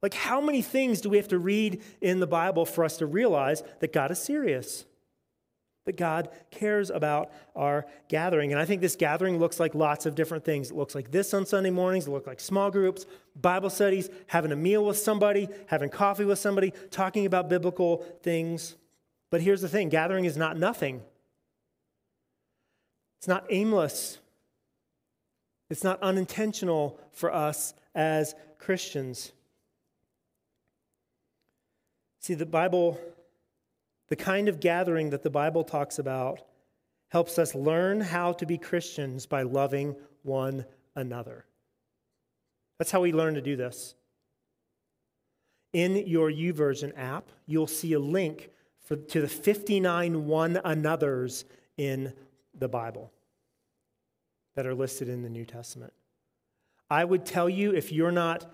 [0.03, 3.07] Like, how many things do we have to read in the Bible for us to
[3.07, 4.85] realize that God is serious?
[5.87, 8.53] That God cares about our gathering.
[8.53, 10.71] And I think this gathering looks like lots of different things.
[10.71, 13.07] It looks like this on Sunday mornings, it looks like small groups,
[13.41, 18.77] Bible studies, having a meal with somebody, having coffee with somebody, talking about biblical things.
[19.31, 21.01] But here's the thing gathering is not nothing,
[23.19, 24.19] it's not aimless,
[25.71, 29.33] it's not unintentional for us as Christians.
[32.23, 32.99] See, the Bible
[34.13, 36.43] the kind of gathering that the Bible talks about
[37.09, 41.47] helps us learn how to be Christians by loving one another.
[42.79, 43.95] That's how we learn to do this.
[45.73, 48.51] In your YouVersion app, you'll see a link
[48.85, 51.47] for, to the 59 one another's
[51.79, 52.13] in
[52.55, 53.11] the Bible
[54.57, 55.95] that are listed in the New Testament.
[56.91, 58.45] I would tell you if you're not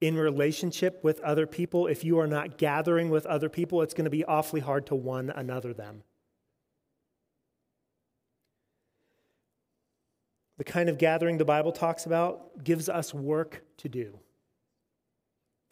[0.00, 4.04] in relationship with other people, if you are not gathering with other people, it's going
[4.04, 6.02] to be awfully hard to one another them.
[10.56, 14.18] The kind of gathering the Bible talks about gives us work to do.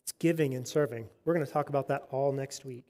[0.04, 1.08] It's giving and serving.
[1.24, 2.86] We're going to talk about that all next week.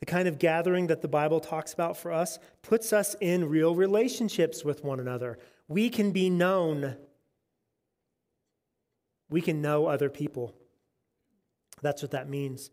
[0.00, 3.74] The kind of gathering that the Bible talks about for us puts us in real
[3.74, 5.38] relationships with one another.
[5.66, 6.96] We can be known
[9.34, 10.54] we can know other people.
[11.82, 12.70] That's what that means.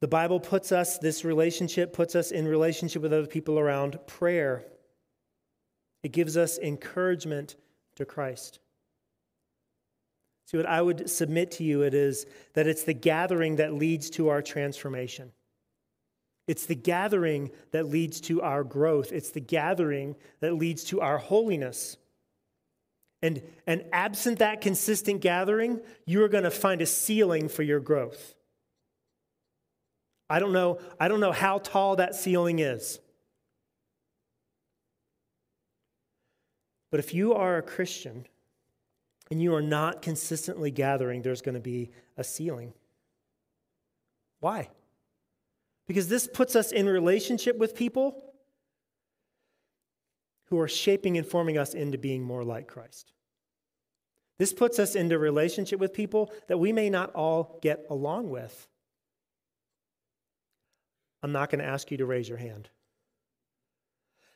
[0.00, 4.64] The Bible puts us, this relationship puts us in relationship with other people around prayer.
[6.02, 7.54] It gives us encouragement
[7.94, 8.58] to Christ.
[10.46, 14.10] See, what I would submit to you it is that it's the gathering that leads
[14.10, 15.30] to our transformation.
[16.48, 19.12] It's the gathering that leads to our growth.
[19.12, 21.98] It's the gathering that leads to our holiness.
[23.22, 27.78] And, and absent that consistent gathering, you are going to find a ceiling for your
[27.78, 28.34] growth.
[30.28, 32.98] I don't know, I don't know how tall that ceiling is.
[36.90, 38.26] But if you are a Christian
[39.30, 42.72] and you are not consistently gathering, there's going to be a ceiling.
[44.40, 44.68] Why?
[45.86, 48.31] Because this puts us in relationship with people
[50.52, 53.10] who are shaping and forming us into being more like Christ.
[54.38, 58.68] This puts us into relationship with people that we may not all get along with.
[61.22, 62.68] I'm not going to ask you to raise your hand.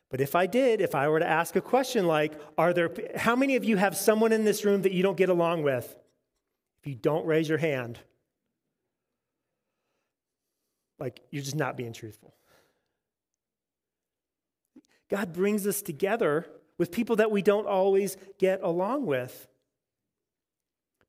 [0.09, 3.37] But if I did, if I were to ask a question like, are there how
[3.37, 5.85] many of you have someone in this room that you don't get along with?
[6.81, 7.99] If you don't raise your hand,
[10.99, 12.35] like you're just not being truthful.
[15.09, 16.47] God brings us together
[16.79, 19.49] with people that we don't always get along with.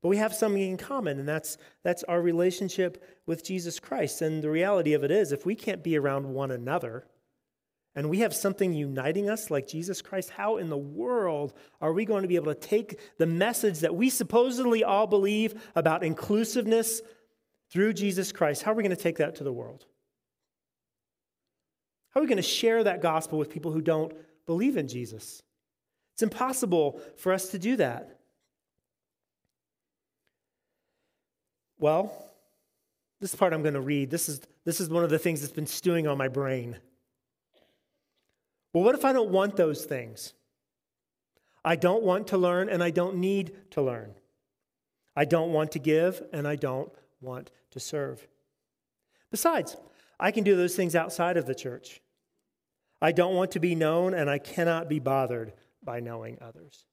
[0.02, 4.22] But we have something in common, and that's, that's our relationship with Jesus Christ.
[4.22, 7.08] And the reality of it is, if we can't be around one another,
[7.96, 12.06] and we have something uniting us like Jesus Christ, how in the world are we
[12.06, 17.02] going to be able to take the message that we supposedly all believe about inclusiveness
[17.72, 18.62] through Jesus Christ?
[18.62, 19.88] How are we going to take that to the world?
[22.18, 24.12] How are we going to share that gospel with people who don't
[24.48, 25.44] believe in Jesus?
[26.16, 28.18] It's impossible for us to do that.
[31.78, 32.12] Well,
[33.22, 35.54] this part I'm going to read, this is, this is one of the things that's
[35.54, 36.78] been stewing on my brain.
[38.74, 40.34] Well, what if I don't want those things?
[41.64, 44.16] I don't want to learn and I don't need to learn.
[45.16, 48.28] I don't want to give and I don't want to serve.
[49.30, 49.78] Besides,
[50.20, 52.02] I can do those things outside of the church.
[53.02, 56.86] I don't want to be known and I cannot be bothered by knowing others.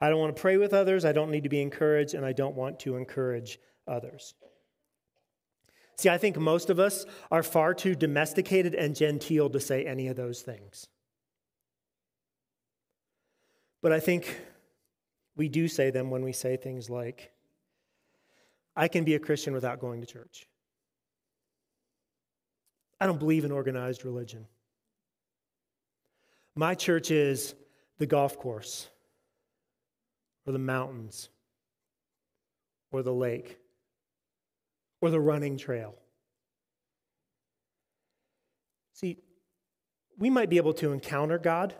[0.00, 2.32] I don't want to pray with others, I don't need to be encouraged, and I
[2.32, 4.34] don't want to encourage others.
[5.96, 10.08] See, I think most of us are far too domesticated and genteel to say any
[10.08, 10.88] of those things.
[13.80, 14.40] But I think
[15.36, 17.30] we do say them when we say things like,
[18.74, 20.48] I can be a Christian without going to church.
[23.02, 24.46] I don't believe in organized religion.
[26.54, 27.56] My church is
[27.98, 28.88] the golf course,
[30.46, 31.28] or the mountains,
[32.92, 33.58] or the lake
[35.00, 35.96] or the running trail.
[38.92, 39.18] See,
[40.16, 41.74] we might be able to encounter God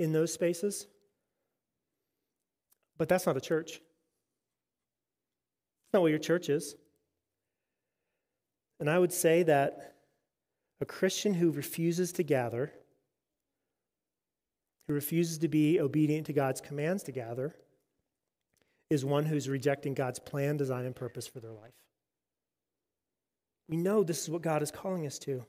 [0.00, 0.88] in those spaces,
[2.98, 3.74] but that's not a church.
[5.84, 6.74] It's not what your church is.
[8.80, 9.92] And I would say that
[10.80, 12.72] a Christian who refuses to gather,
[14.86, 17.54] who refuses to be obedient to God's commands to gather,
[18.90, 21.72] is one who's rejecting God's plan, design, and purpose for their life.
[23.68, 25.44] We know this is what God is calling us to.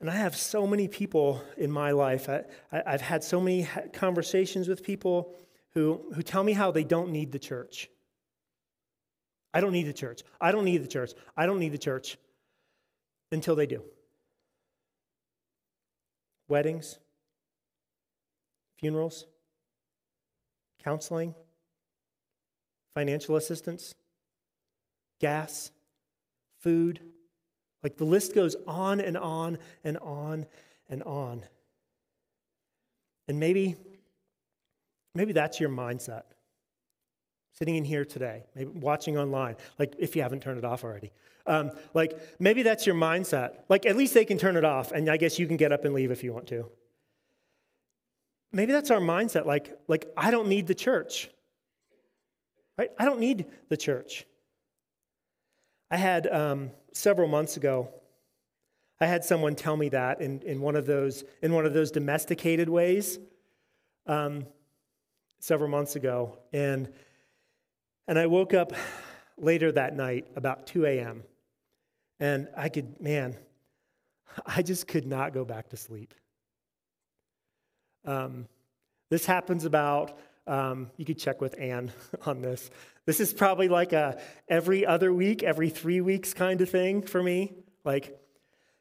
[0.00, 4.66] And I have so many people in my life, I, have had so many conversations
[4.66, 5.34] with people
[5.72, 7.88] who, who tell me how they don't need the church.
[9.52, 10.22] I don't need the church.
[10.40, 11.12] I don't need the church.
[11.36, 12.18] I don't need the church
[13.34, 13.82] until they do.
[16.48, 16.98] Weddings,
[18.78, 19.26] funerals,
[20.82, 21.34] counseling,
[22.94, 23.94] financial assistance,
[25.20, 25.70] gas,
[26.60, 27.00] food.
[27.82, 30.46] Like the list goes on and on and on
[30.88, 31.44] and on.
[33.28, 33.76] And maybe,
[35.14, 36.22] maybe that's your mindset.
[37.54, 41.12] Sitting in here today, maybe watching online, like if you haven't turned it off already.
[41.46, 43.52] Um, like maybe that's your mindset.
[43.68, 45.84] Like at least they can turn it off, and I guess you can get up
[45.84, 46.66] and leave if you want to.
[48.52, 49.46] Maybe that's our mindset.
[49.46, 51.30] Like, like I don't need the church.
[52.78, 52.90] Right?
[52.98, 54.26] I don't need the church.
[55.90, 57.88] I had um, several months ago,
[59.00, 61.90] I had someone tell me that in, in, one, of those, in one of those
[61.90, 63.18] domesticated ways
[64.06, 64.46] um,
[65.40, 66.38] several months ago.
[66.52, 66.88] And,
[68.06, 68.72] and I woke up
[69.36, 71.22] later that night, about 2 a.m.,
[72.20, 73.36] and I could, man,
[74.46, 76.14] I just could not go back to sleep.
[78.04, 78.46] Um,
[79.10, 81.90] this happens about Um, you could check with Anne
[82.26, 82.70] on this.
[83.06, 87.22] This is probably like a every other week, every three weeks kind of thing for
[87.22, 87.52] me.
[87.84, 88.18] Like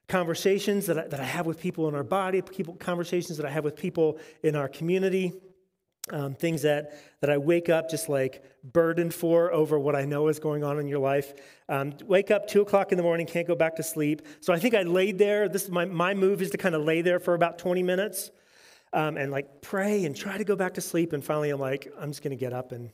[0.07, 3.49] conversations that I, that I have with people in our body, people, conversations that I
[3.49, 5.33] have with people in our community,
[6.11, 10.27] um, things that, that I wake up just like burdened for over what I know
[10.27, 11.33] is going on in your life.
[11.69, 14.21] Um, wake up two o'clock in the morning, can't go back to sleep.
[14.41, 15.47] So I think I laid there.
[15.47, 18.31] This my my move is to kind of lay there for about 20 minutes
[18.91, 21.13] um, and like pray and try to go back to sleep.
[21.13, 22.91] And finally, I'm like, I'm just going to get up and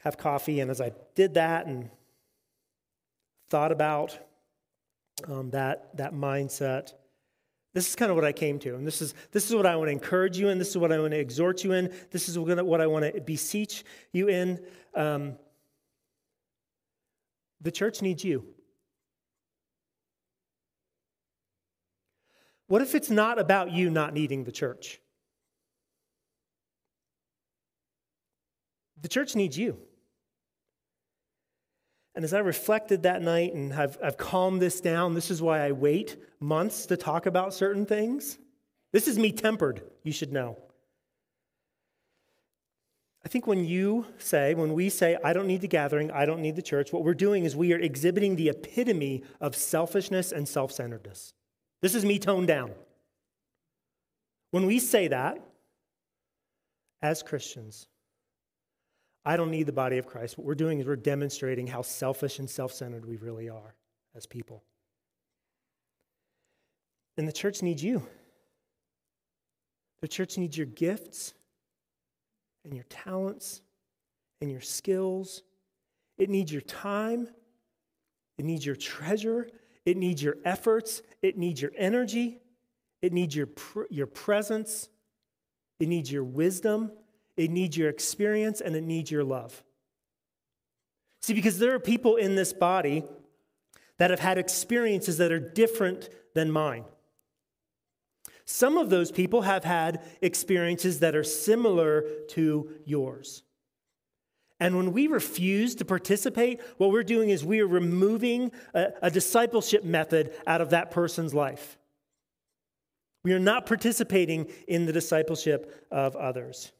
[0.00, 0.60] have coffee.
[0.60, 1.90] And as I did that and
[3.48, 4.18] thought about
[5.28, 6.92] um, that, that mindset,
[7.74, 8.76] this is kind of what I came to.
[8.76, 10.58] And this is, this is what I want to encourage you in.
[10.58, 11.92] This is what I want to exhort you in.
[12.12, 14.60] This is what I want to beseech you in.
[14.94, 15.36] Um,
[17.60, 18.46] the church needs you.
[22.68, 25.00] What if it's not about you not needing the church?
[29.02, 29.78] The church needs you.
[32.14, 35.60] And as I reflected that night and I've, I've calmed this down, this is why
[35.60, 38.38] I wait months to talk about certain things.
[38.92, 40.56] This is me tempered, you should know.
[43.24, 46.42] I think when you say, when we say, I don't need the gathering, I don't
[46.42, 50.46] need the church, what we're doing is we are exhibiting the epitome of selfishness and
[50.46, 51.32] self centeredness.
[51.80, 52.72] This is me toned down.
[54.50, 55.38] When we say that,
[57.02, 57.88] as Christians,
[59.24, 60.36] I don't need the body of Christ.
[60.36, 63.74] What we're doing is we're demonstrating how selfish and self centered we really are
[64.14, 64.62] as people.
[67.16, 68.06] And the church needs you.
[70.00, 71.32] The church needs your gifts
[72.64, 73.62] and your talents
[74.40, 75.42] and your skills.
[76.18, 77.28] It needs your time.
[78.36, 79.48] It needs your treasure.
[79.86, 81.02] It needs your efforts.
[81.22, 82.40] It needs your energy.
[83.00, 83.48] It needs your,
[83.90, 84.88] your presence.
[85.78, 86.92] It needs your wisdom.
[87.36, 89.62] It needs your experience and it needs your love.
[91.20, 93.04] See, because there are people in this body
[93.98, 96.84] that have had experiences that are different than mine.
[98.44, 103.42] Some of those people have had experiences that are similar to yours.
[104.60, 109.10] And when we refuse to participate, what we're doing is we are removing a, a,
[109.10, 111.76] discipleship method out of that person's life.
[113.24, 116.72] We are not participating in the discipleship of others.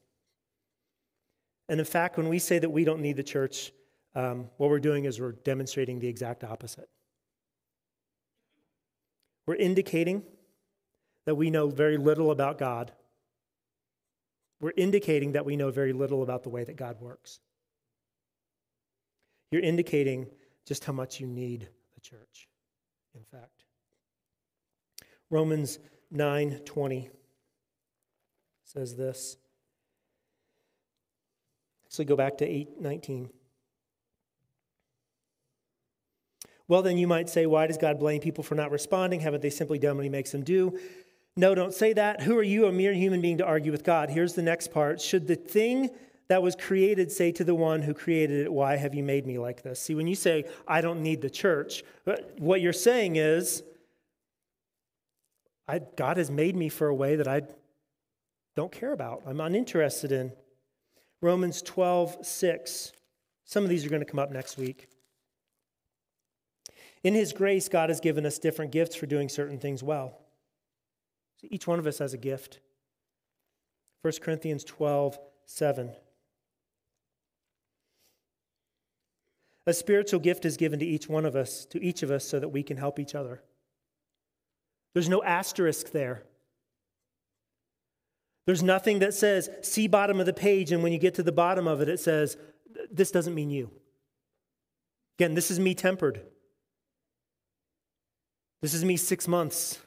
[1.69, 3.73] And in fact, when we say that we don't need the church,
[4.15, 6.89] um, what we're doing is we're demonstrating the exact opposite.
[9.47, 10.23] We're indicating
[11.27, 12.93] that we know very little about God.
[14.61, 17.41] We're indicating that we know very little about the way that God works.
[19.51, 20.27] You're indicating
[20.65, 22.49] just how much you need the church,
[23.15, 23.65] in fact.
[25.31, 25.79] Romans
[26.11, 27.11] 9:20
[28.65, 29.37] says this.
[31.95, 33.31] So go back to 819.
[36.67, 39.21] Well, then you might say, why does God blame people for not responding?
[39.21, 40.77] Haven't they simply done what he makes them do?
[41.37, 42.23] No, don't say that.
[42.23, 44.11] Who are you, a mere human being, to argue with God?
[44.11, 45.01] Here's the next part.
[45.01, 45.91] Should the thing
[46.29, 49.39] that was created say to the one who created it, Why have you made me
[49.39, 49.81] like this?
[49.81, 53.63] See, when you say, I don't need the church, uh, what you're saying is,
[55.97, 57.43] God has made me for a way that I
[58.57, 60.33] don't care about, I'm uninterested in.
[61.25, 62.93] Romans 12, 6.
[63.47, 64.89] Some of these are going to come up next week.
[67.03, 70.19] In His grace, God has given us different gifts for doing certain things well.
[71.41, 72.61] So each one of us has a gift.
[74.03, 75.93] 1 Corinthians 12, 7.
[79.67, 82.39] A spiritual gift is given to each one of us, to each of us, so
[82.39, 83.43] that we can help each other.
[84.93, 86.25] There's no asterisk there.
[88.47, 91.33] There's nothing that says, see bottom of the page, and when you get to the
[91.33, 92.37] bottom of it, it says,
[92.91, 93.71] this doesn't mean you.
[95.19, 96.21] Again, this is me tempered.
[98.61, 99.79] This is me six months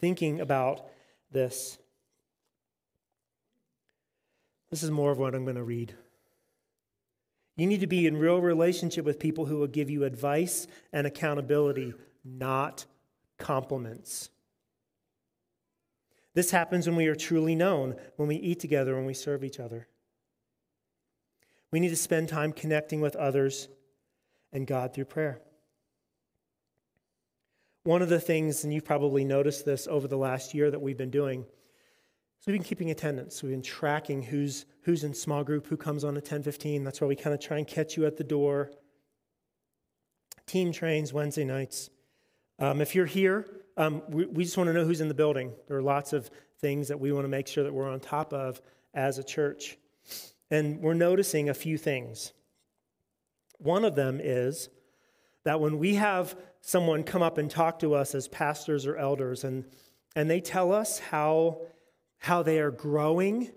[0.00, 0.86] thinking about
[1.30, 1.78] this.
[4.70, 5.94] This is more of what I'm going to read.
[7.56, 11.06] You need to be in real relationship with people who will give you advice and
[11.06, 11.94] accountability,
[12.24, 12.84] not
[13.38, 14.30] compliments.
[16.34, 19.60] This happens when we are truly known, when we eat together, when we serve each
[19.60, 19.88] other.
[21.70, 23.68] We need to spend time connecting with others
[24.52, 25.40] and God through prayer.
[27.84, 30.96] One of the things, and you've probably noticed this over the last year that we've
[30.96, 33.42] been doing, is we've been keeping attendance.
[33.42, 36.82] We've been tracking who's, who's in small group, who comes on at 1015.
[36.82, 38.70] That's why we kind of try and catch you at the door.
[40.46, 41.90] Team trains Wednesday nights.
[42.58, 43.46] Um, if you're here,
[43.76, 45.52] um, we, we just want to know who's in the building.
[45.68, 48.32] There are lots of things that we want to make sure that we're on top
[48.32, 48.60] of
[48.94, 49.76] as a church.
[50.50, 52.32] And we're noticing a few things.
[53.58, 54.68] One of them is
[55.44, 59.44] that when we have someone come up and talk to us as pastors or elders
[59.44, 59.64] and,
[60.16, 61.60] and they tell us how,
[62.18, 63.50] how they are growing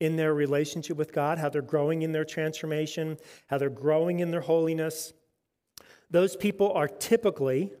[0.00, 4.30] in their relationship with God, how they're growing in their transformation, how they're growing in
[4.30, 5.12] their holiness,
[6.10, 7.72] those people are typically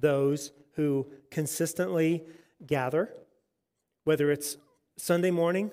[0.00, 2.24] those who consistently
[2.66, 3.12] gather,
[4.04, 4.56] whether it's
[4.96, 5.70] Sunday morning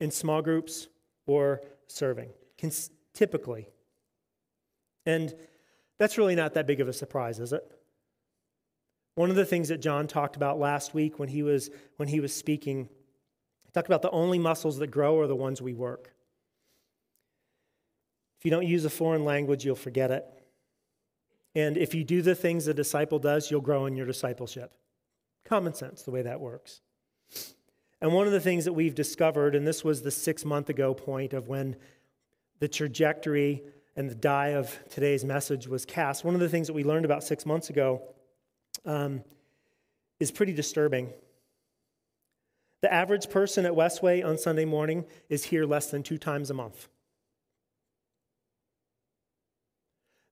[0.00, 0.88] in small groups
[1.26, 2.30] or serving,
[2.60, 3.68] Cons- typically.
[5.06, 5.34] And
[5.98, 7.64] that's really not that big of a surprise, is it?
[9.14, 12.20] One of the things that John talked about last week when he was, when he
[12.20, 12.88] was speaking,
[13.64, 16.12] he talked about the only muscles that grow are the ones we work.
[18.38, 20.24] If you don't use a foreign language, you'll forget it.
[21.58, 24.74] And if you do the things a disciple does, you'll grow in your discipleship.
[25.44, 26.82] Common sense, the way that works.
[28.00, 30.94] And one of the things that we've discovered, and this was the six month ago
[30.94, 31.74] point of when
[32.60, 33.64] the trajectory
[33.96, 37.04] and the die of today's message was cast, one of the things that we learned
[37.04, 38.02] about six months ago
[38.84, 39.24] um,
[40.20, 41.12] is pretty disturbing.
[42.82, 46.54] The average person at Westway on Sunday morning is here less than two times a
[46.54, 46.86] month.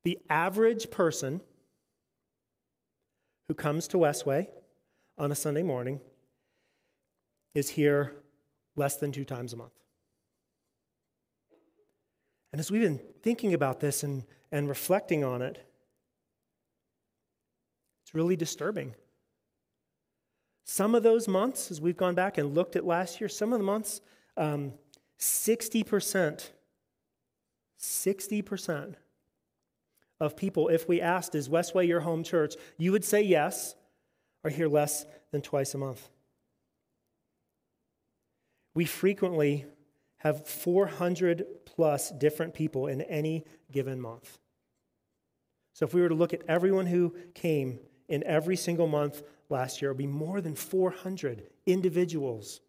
[0.06, 1.40] The average person
[3.48, 4.46] who comes to Westway
[5.18, 5.98] on a Sunday morning
[7.56, 8.14] is here
[8.76, 9.72] less than two times a month.
[12.52, 15.58] And as we've been thinking about this and, and reflecting on it,
[18.04, 18.94] it's really disturbing.
[20.62, 23.58] Some of those months, as we've gone back and looked at last year, some of
[23.58, 24.00] the months,
[24.36, 24.72] um,
[25.18, 26.50] 60%,
[27.80, 28.94] 60%
[30.20, 32.54] of people, if we asked, is Westway your home church?
[32.78, 33.74] You would say yes,
[34.44, 36.08] are here less than twice a month.
[38.74, 39.66] We frequently
[40.18, 44.38] have 400 plus different people in any given month.
[45.74, 49.82] So if we were to look at everyone who came in every single month last
[49.82, 52.60] year, it would be more than 400 individuals.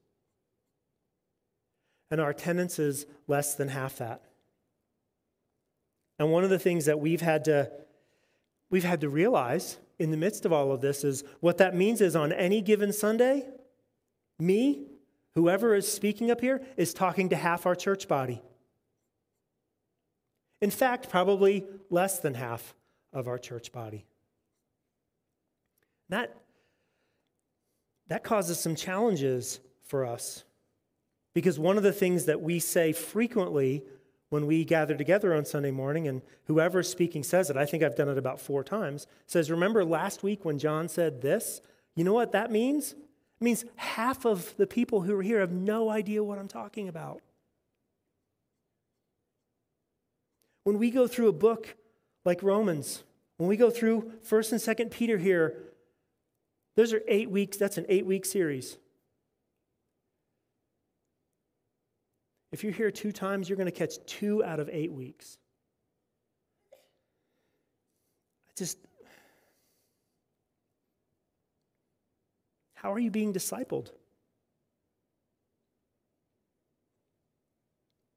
[2.12, 4.24] And our attendance is less than half that.
[6.20, 7.72] And one of the things that we've had to
[8.70, 12.02] we've had to realize in the midst of all of this is what that means
[12.02, 13.46] is on any given Sunday,
[14.40, 14.88] me,
[15.36, 18.42] whoever is speaking up here, is talking to half our church body.
[20.62, 22.76] In fact, probably less than half
[23.14, 24.06] of our church body.
[26.10, 26.36] That,
[28.08, 30.44] that causes some challenges for us.
[31.34, 33.84] Because one of the things that we say frequently
[34.30, 37.96] when we gather together on Sunday morning, and whoever's speaking says it, I think I've
[37.96, 41.62] done it about four times, says, Remember last week when John said this?
[41.96, 42.92] You know what that means?
[42.92, 46.88] It means half of the people who are here have no idea what I'm talking
[46.88, 47.22] about.
[50.64, 51.78] When we go through a book
[52.26, 53.04] like Romans,
[53.38, 55.56] when we go through 1st and 2nd Peter here,
[56.76, 58.78] those are eight weeks, that's an eight week series.
[62.52, 65.38] If you're here two times, you're going to catch two out of eight weeks.
[68.50, 68.78] I just,
[72.76, 73.90] how are you being discipled?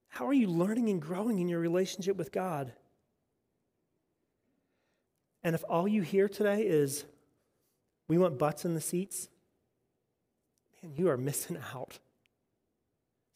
[0.08, 2.72] How are you learning and growing in your relationship with God?
[5.42, 7.04] And if all you hear today is,
[8.06, 9.28] we want butts in the seats,
[10.82, 11.98] man, you are missing out.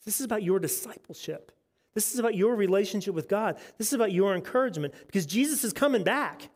[0.05, 1.52] This is about your discipleship.
[1.94, 3.59] This is about your relationship with God.
[3.78, 6.50] This is about your encouragement because Jesus is coming back.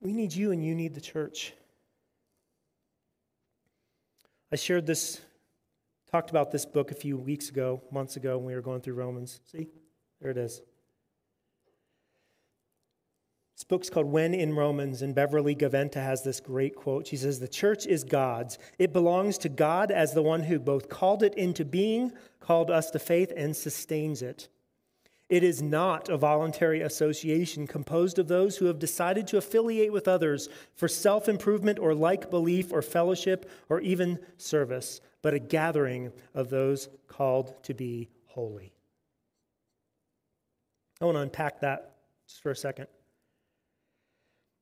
[0.00, 1.54] We need you and you need the church.
[4.52, 5.20] I shared this,
[6.10, 8.94] talked about this book a few weeks ago, months ago, when we were going through
[8.94, 9.40] Romans.
[9.50, 9.68] See?
[10.20, 10.60] There it is.
[13.54, 17.06] This book's called When in Romans, and Beverly Gaventa has this great quote.
[17.06, 18.58] She says, The church is God's.
[18.78, 22.90] It belongs to God as the one who both called it into being, called us
[22.90, 24.48] to faith, and sustains it.
[25.28, 30.08] It is not a voluntary association composed of those who have decided to affiliate with
[30.08, 36.12] others for self improvement or like belief or fellowship or even service, but a gathering
[36.34, 38.74] of those called to be holy.
[41.00, 41.94] I want to unpack that
[42.26, 42.88] just for a second.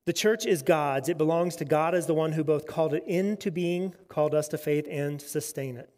[0.05, 1.09] The church is God's.
[1.09, 4.49] It belongs to God as the one who both called it into being, called us
[4.49, 5.91] to faith, and sustain it.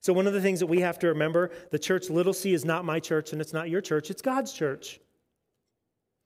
[0.00, 2.64] So, one of the things that we have to remember the church, little c, is
[2.64, 5.00] not my church and it's not your church, it's God's church.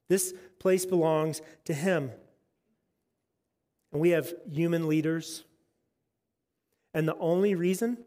[0.09, 2.11] This place belongs to Him.
[3.93, 5.45] And we have human leaders,
[6.95, 7.99] And the only reason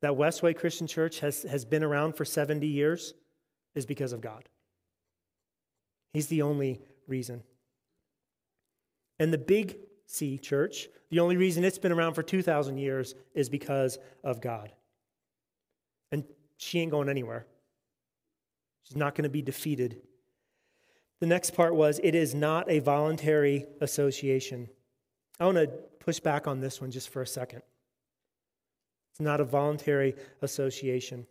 [0.00, 3.14] that Westway Christian Church has, has been around for 70 years
[3.74, 4.48] is because of God.
[6.12, 7.42] He's the only reason.
[9.18, 13.48] And the Big C church, the only reason it's been around for 2,000 years is
[13.48, 14.72] because of God.
[16.12, 16.24] And
[16.56, 17.46] she ain't going anywhere.
[18.84, 20.00] She's not going to be defeated.
[21.20, 24.68] The next part was it is not a voluntary association.
[25.40, 27.62] I want to push back on this one just for a second.
[29.12, 31.26] It's not a voluntary association.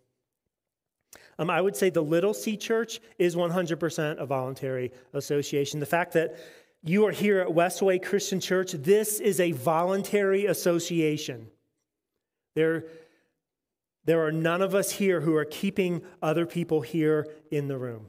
[1.39, 5.79] Um, I would say the Little C Church is 100% a voluntary association.
[5.79, 6.37] The fact that
[6.89, 11.47] you are here at Westway Christian Church, this is a voluntary association.
[12.55, 12.85] There,
[14.05, 18.07] there are none of us here who are keeping other people here in the room.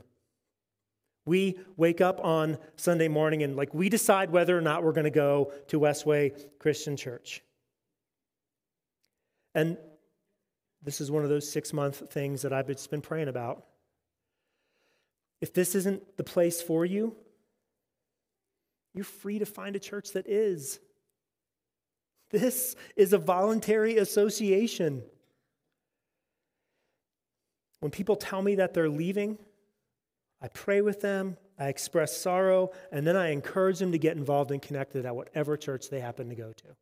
[1.27, 5.05] We wake up on Sunday morning and like we decide whether or not we're going
[5.05, 7.43] to go to Westway Christian Church.
[9.55, 9.77] And
[10.83, 13.65] this is one of those six month things that I've just been praying about.
[15.41, 17.15] If this isn't the place for you,
[18.99, 20.81] you're free to find a church that is.
[22.33, 25.05] This is a voluntary association.
[27.79, 29.39] When people tell me that they're leaving,
[30.43, 34.51] I pray with them, I express sorrow, and then I encourage them to get involved
[34.51, 36.77] and connected at whatever church they happen to go to.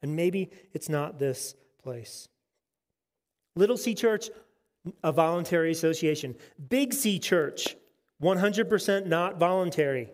[0.00, 2.26] And maybe it's not this place.
[3.54, 4.30] Little C Church,
[5.04, 6.36] a voluntary association.
[6.70, 7.76] Big C Church,
[8.22, 10.08] 100% not voluntary.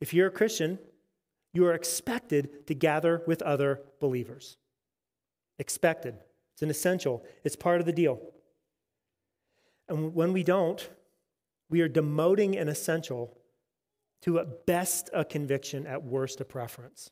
[0.00, 0.78] If you're a Christian,
[1.52, 4.56] you are expected to gather with other believers.
[5.58, 6.16] Expected.
[6.54, 8.20] It's an essential, it's part of the deal.
[9.88, 10.88] And when we don't,
[11.68, 13.36] we are demoting an essential
[14.22, 17.10] to at best a conviction, at worst a preference.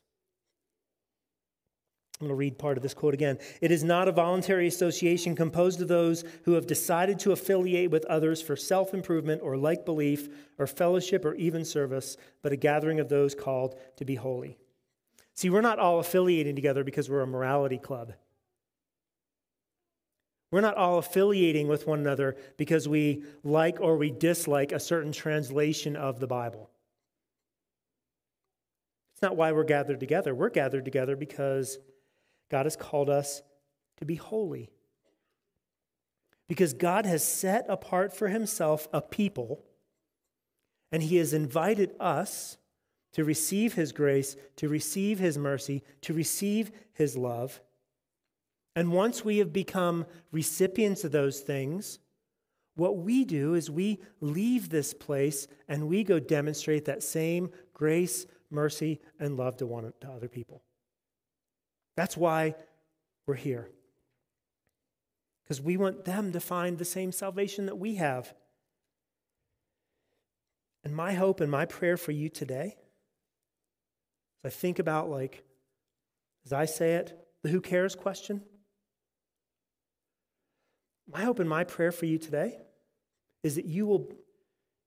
[2.19, 3.39] I'm going to read part of this quote again.
[3.59, 8.05] It is not a voluntary association composed of those who have decided to affiliate with
[8.05, 12.99] others for self improvement or like belief or fellowship or even service, but a gathering
[12.99, 14.57] of those called to be holy.
[15.33, 18.13] See, we're not all affiliating together because we're a morality club.
[20.51, 25.11] We're not all affiliating with one another because we like or we dislike a certain
[25.11, 26.69] translation of the Bible.
[29.15, 30.35] It's not why we're gathered together.
[30.35, 31.79] We're gathered together because
[32.53, 33.41] God has called us
[33.97, 34.69] to be holy.
[36.47, 39.65] Because God has set apart for himself a people,
[40.91, 42.57] and he has invited us
[43.13, 47.59] to receive his grace, to receive his mercy, to receive his love.
[48.75, 51.97] And once we have become recipients of those things,
[52.75, 58.27] what we do is we leave this place and we go demonstrate that same grace,
[58.51, 60.61] mercy, and love to one to other people.
[61.95, 62.55] That's why
[63.27, 63.69] we're here.
[65.43, 68.33] Because we want them to find the same salvation that we have.
[70.83, 72.75] And my hope and my prayer for you today,
[74.43, 75.43] as I think about, like,
[76.45, 78.41] as I say it, the who cares question,
[81.11, 82.57] my hope and my prayer for you today
[83.43, 84.09] is that you will,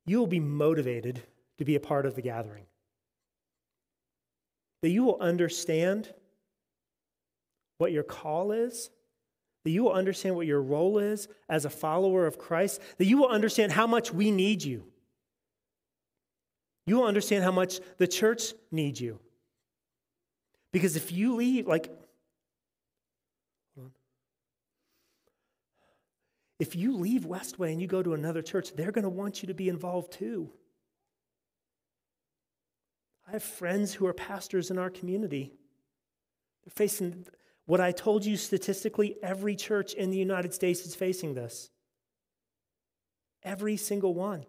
[0.06, 1.22] you will be motivated
[1.58, 2.64] to be a part of the gathering.
[4.82, 6.12] That you will understand
[7.78, 8.90] what your call is,
[9.64, 13.18] that you will understand what your role is as a follower of Christ, that you
[13.18, 14.84] will understand how much we need you.
[16.86, 19.18] You will understand how much the church needs you.
[20.72, 21.90] Because if you leave, like,
[26.58, 29.48] if you leave Westway and you go to another church, they're going to want you
[29.48, 30.50] to be involved too.
[33.26, 35.52] I have friends who are pastors in our community.
[36.64, 37.26] They're facing
[37.66, 41.70] what I told you statistically, every church in the United States is facing this.
[43.42, 44.46] Every single one.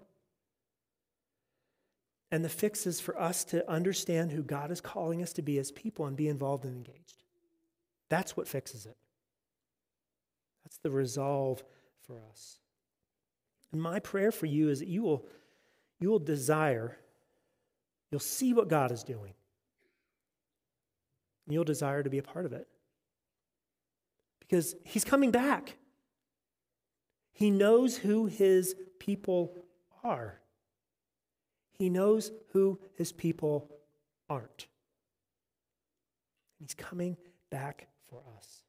[2.31, 5.57] And the fix is for us to understand who God is calling us to be
[5.57, 7.23] as people and be involved and engaged.
[8.09, 8.97] That's what fixes it.
[10.63, 11.63] That's the resolve
[12.05, 12.59] for us.
[13.71, 15.25] And my prayer for you is that you will,
[15.99, 16.97] you will desire,
[18.11, 19.33] you'll see what God is doing,
[21.45, 22.67] and you'll desire to be a part of it
[24.47, 25.77] because he's coming back.
[27.33, 29.55] He knows who his people
[30.03, 30.39] are,
[31.77, 33.69] he knows who his people
[34.29, 34.67] aren't.
[36.59, 37.17] He's coming
[37.51, 38.63] back for us.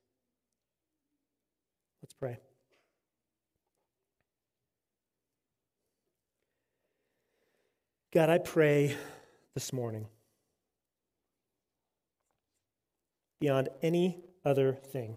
[2.03, 2.37] Let's pray.
[8.13, 8.97] God, I pray
[9.55, 10.07] this morning
[13.41, 15.17] beyond any other thing.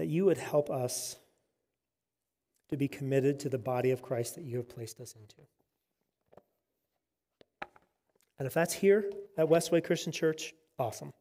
[0.00, 1.16] That you would help us
[2.70, 5.36] to be committed to the body of Christ that you have placed us into.
[8.38, 11.12] And if that's here at Westway Christian Church, awesome.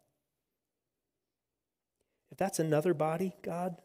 [2.31, 3.75] If that's another body, God,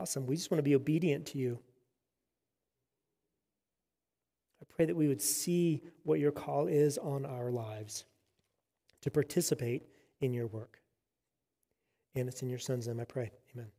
[0.00, 0.24] awesome.
[0.24, 1.58] We just want to be obedient to you.
[4.62, 8.06] I pray that we would see what your call is on our lives
[9.02, 9.82] to participate
[10.22, 10.80] in your work.
[12.16, 13.30] And it's in your son's name I pray.
[13.54, 13.75] Amen.